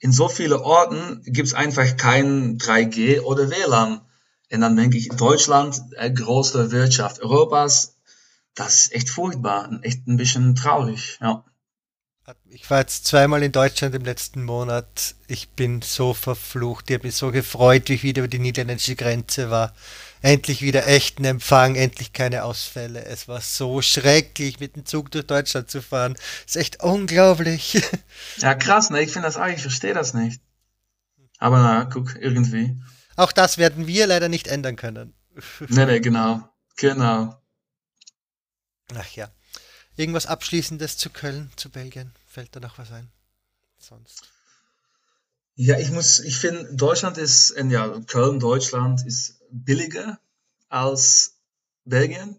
[0.00, 4.00] in so vielen Orten gibt es einfach kein 3G oder WLAN.
[4.50, 7.97] Und dann denke ich, Deutschland, äh, größte Wirtschaft Europas,
[8.58, 11.44] das ist echt furchtbar echt ein bisschen traurig, ja.
[12.50, 15.14] Ich war jetzt zweimal in Deutschland im letzten Monat.
[15.28, 16.90] Ich bin so verflucht.
[16.90, 19.72] Ich habe mich so gefreut, wie ich wieder über die niederländische Grenze war
[20.22, 23.04] endlich wieder echten Empfang, endlich keine Ausfälle.
[23.04, 26.16] Es war so schrecklich, mit dem Zug durch Deutschland zu fahren.
[26.46, 27.82] ist echt unglaublich.
[28.38, 29.02] Ja, krass, ne?
[29.02, 30.40] Ich finde das auch, ich verstehe das nicht.
[31.38, 32.80] Aber na, guck, irgendwie.
[33.16, 35.14] Auch das werden wir leider nicht ändern können.
[35.68, 36.48] Ne, ne, genau.
[36.76, 37.40] Genau.
[38.94, 39.30] Ach ja.
[39.96, 42.12] irgendwas Abschließendes zu Köln, zu Belgien?
[42.26, 43.10] Fällt da noch was ein?
[43.78, 44.28] Sonst.
[45.54, 50.20] Ja, ich muss, ich finde, Deutschland ist, ja, Köln, Deutschland ist billiger
[50.68, 51.40] als
[51.84, 52.38] Belgien.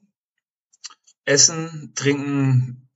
[1.25, 2.89] Essen, Trinken,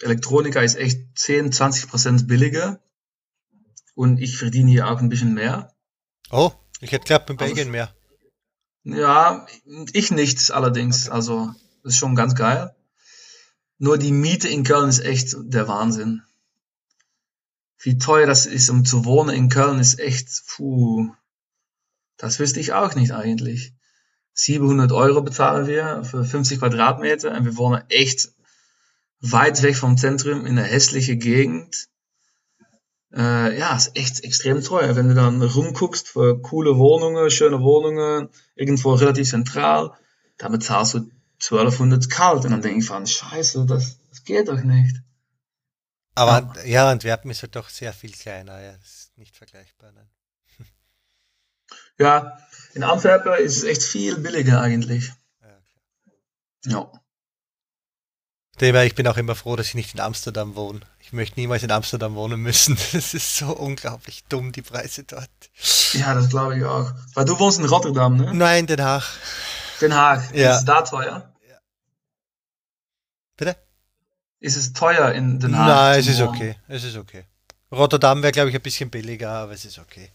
[0.00, 2.80] Elektronika ist echt 10, 20 Prozent billiger.
[3.94, 5.74] Und ich verdiene hier auch ein bisschen mehr.
[6.30, 7.94] Oh, ich hätte geglaubt, in Belgien also, mehr.
[8.84, 9.46] Ja,
[9.92, 11.06] ich nicht allerdings.
[11.06, 11.14] Okay.
[11.14, 12.74] Also, das ist schon ganz geil.
[13.78, 16.22] Nur die Miete in Köln ist echt der Wahnsinn.
[17.78, 21.12] Wie teuer das ist, um zu wohnen in Köln, ist echt, puh.
[22.16, 23.74] Das wüsste ich auch nicht eigentlich.
[24.34, 28.30] 700 Euro bezahlen wir für 50 Quadratmeter und wir wohnen echt
[29.20, 31.88] weit weg vom Zentrum in einer hässlichen Gegend.
[33.12, 34.96] Äh, ja, ist echt extrem teuer.
[34.96, 39.92] Wenn du dann rumguckst für coole Wohnungen, schöne Wohnungen, irgendwo relativ zentral,
[40.36, 41.10] dann bezahlst du
[41.50, 42.44] 1200 kalt.
[42.44, 44.96] Und dann denke ich von, scheiße, das, das geht doch nicht.
[46.14, 46.64] Aber ja.
[46.64, 49.92] ja, Antwerpen ist halt doch sehr viel kleiner, ja, das ist nicht vergleichbar.
[49.92, 50.06] Ne?
[51.98, 52.38] Ja,
[52.74, 55.12] in Antwerpen ist es echt viel billiger eigentlich.
[56.64, 56.90] Ja.
[58.60, 58.82] ja.
[58.82, 60.80] Ich bin auch immer froh, dass ich nicht in Amsterdam wohne.
[61.00, 62.76] Ich möchte niemals in Amsterdam wohnen müssen.
[62.92, 65.30] Das ist so unglaublich dumm, die Preise dort.
[65.92, 66.92] Ja, das glaube ich auch.
[67.14, 68.34] Weil du wohnst in Rotterdam, ne?
[68.34, 69.04] Nein, Den Haag.
[69.80, 70.34] Den Haag.
[70.34, 70.56] Ja.
[70.56, 71.33] Ist da teuer?
[73.36, 73.56] Bitte?
[74.40, 75.68] Ist es teuer in Den Haag?
[75.68, 76.56] Nein, es ist okay.
[76.68, 77.24] Es ist okay.
[77.72, 80.12] Rotterdam wäre, glaube ich, ein bisschen billiger, aber es ist okay.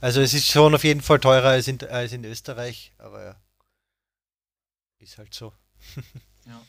[0.00, 3.36] Also es ist schon auf jeden Fall teurer als in, als in Österreich, aber ja.
[4.98, 5.52] Ist halt so.
[6.46, 6.60] ja.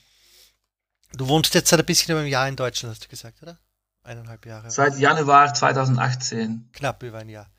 [1.14, 3.60] Du wohnst jetzt seit ein bisschen über einem Jahr in Deutschland, hast du gesagt, oder?
[4.04, 4.70] Eineinhalb Jahre.
[4.70, 6.70] Seit Januar 2018.
[6.74, 7.50] Knapp über ein Jahr.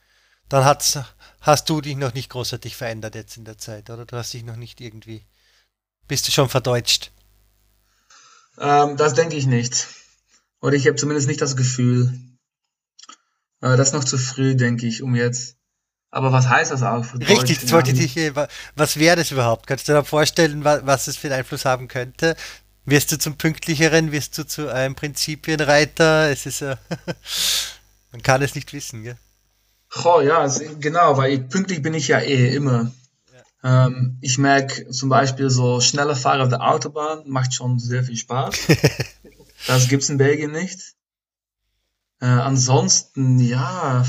[0.48, 0.98] Dann hat's,
[1.40, 4.04] hast du dich noch nicht großartig verändert jetzt in der Zeit, oder?
[4.04, 5.24] Du hast dich noch nicht irgendwie.
[6.06, 7.12] Bist du schon verdeutscht?
[8.58, 9.88] Ähm, das denke ich nicht.
[10.60, 12.18] Oder ich habe zumindest nicht das Gefühl.
[13.60, 15.56] Äh, das ist noch zu früh, denke ich, um jetzt
[16.14, 18.32] aber was heißt das auch für Richtig, das wollte ich dich,
[18.76, 19.66] was wäre das überhaupt?
[19.66, 22.36] Kannst du dir vorstellen, was, was es für einen Einfluss haben könnte?
[22.84, 26.30] Wirst du zum Pünktlicheren, wirst du zu einem Prinzipienreiter?
[26.30, 26.76] Es ist, äh,
[28.12, 29.16] man kann es nicht wissen, gell?
[30.04, 30.46] Oh, ja,
[30.78, 32.92] genau, weil ich, pünktlich bin ich ja eh immer.
[33.64, 38.16] Ähm, ich merke zum Beispiel so schnelle Fahrer auf der Autobahn macht schon sehr viel
[38.16, 38.54] Spaß.
[39.66, 40.94] das gibt's in Belgien nicht.
[42.20, 44.04] Äh, ansonsten, ja,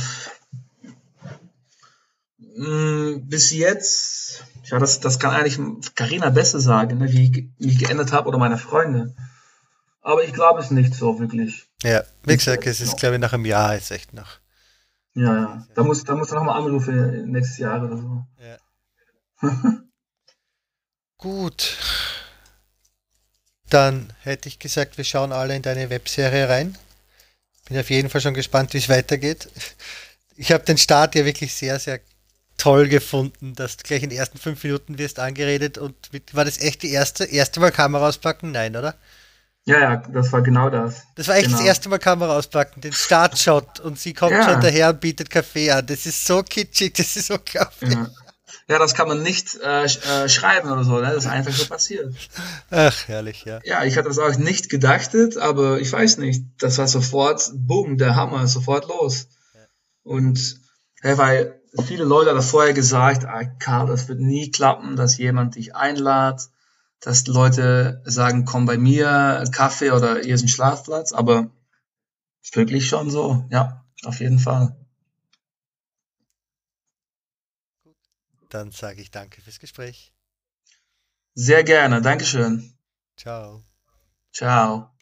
[2.57, 5.59] Mm, bis jetzt, ja, das, das kann eigentlich
[5.93, 9.13] Carina besser sagen, ne, wie ich mich geändert habe oder meine Freunde.
[10.01, 11.67] Aber ich glaube es nicht so wirklich.
[11.83, 14.39] Ja, wie gesagt, es ist, glaube ich, nach einem Jahr ist echt noch.
[15.15, 15.67] Ja, ja.
[15.73, 18.25] Da muss, da muss er nochmal anrufen nächstes Jahr oder so.
[18.39, 18.57] Ja.
[21.17, 21.77] Gut.
[23.69, 26.77] Dann hätte ich gesagt, wir schauen alle in deine Webserie rein.
[27.67, 29.49] Bin auf jeden Fall schon gespannt, wie es weitergeht.
[30.37, 31.99] Ich habe den Start ja wirklich sehr, sehr
[32.57, 36.45] toll gefunden, dass du gleich in den ersten fünf Minuten wirst angeredet und mit, war
[36.45, 38.51] das echt die erste, erste Mal Kamera auspacken?
[38.51, 38.95] Nein, oder?
[39.65, 41.03] Ja, ja, das war genau das.
[41.15, 41.57] Das war echt genau.
[41.57, 44.43] das erste Mal Kamera auspacken, den Startshot und sie kommt ja.
[44.43, 45.85] schon daher und bietet Kaffee an.
[45.87, 47.93] Das ist so kitschig, das ist so unglaublich.
[47.93, 48.09] Ja.
[48.67, 51.03] Ja, das kann man nicht äh, äh, schreiben oder so, ne?
[51.03, 52.15] das ist einfach so passiert.
[52.71, 53.59] Ach, herrlich, ja.
[53.63, 57.97] Ja, ich hatte das auch nicht gedachtet, aber ich weiß nicht, das war sofort, boom,
[57.97, 59.27] der Hammer, sofort los.
[59.53, 59.61] Ja.
[60.03, 60.59] Und
[61.03, 65.55] ja, weil viele Leute haben vorher gesagt, ah, Karl, das wird nie klappen, dass jemand
[65.55, 66.49] dich einlädt,
[67.01, 71.51] dass Leute sagen, komm bei mir, Kaffee oder hier ist ein Schlafplatz, aber
[72.41, 74.75] ist wirklich schon so, ja, auf jeden Fall.
[78.55, 80.13] Dann sage ich danke fürs Gespräch.
[81.33, 82.77] Sehr gerne, Dankeschön.
[83.17, 83.65] Ciao.
[84.31, 84.94] Ciao.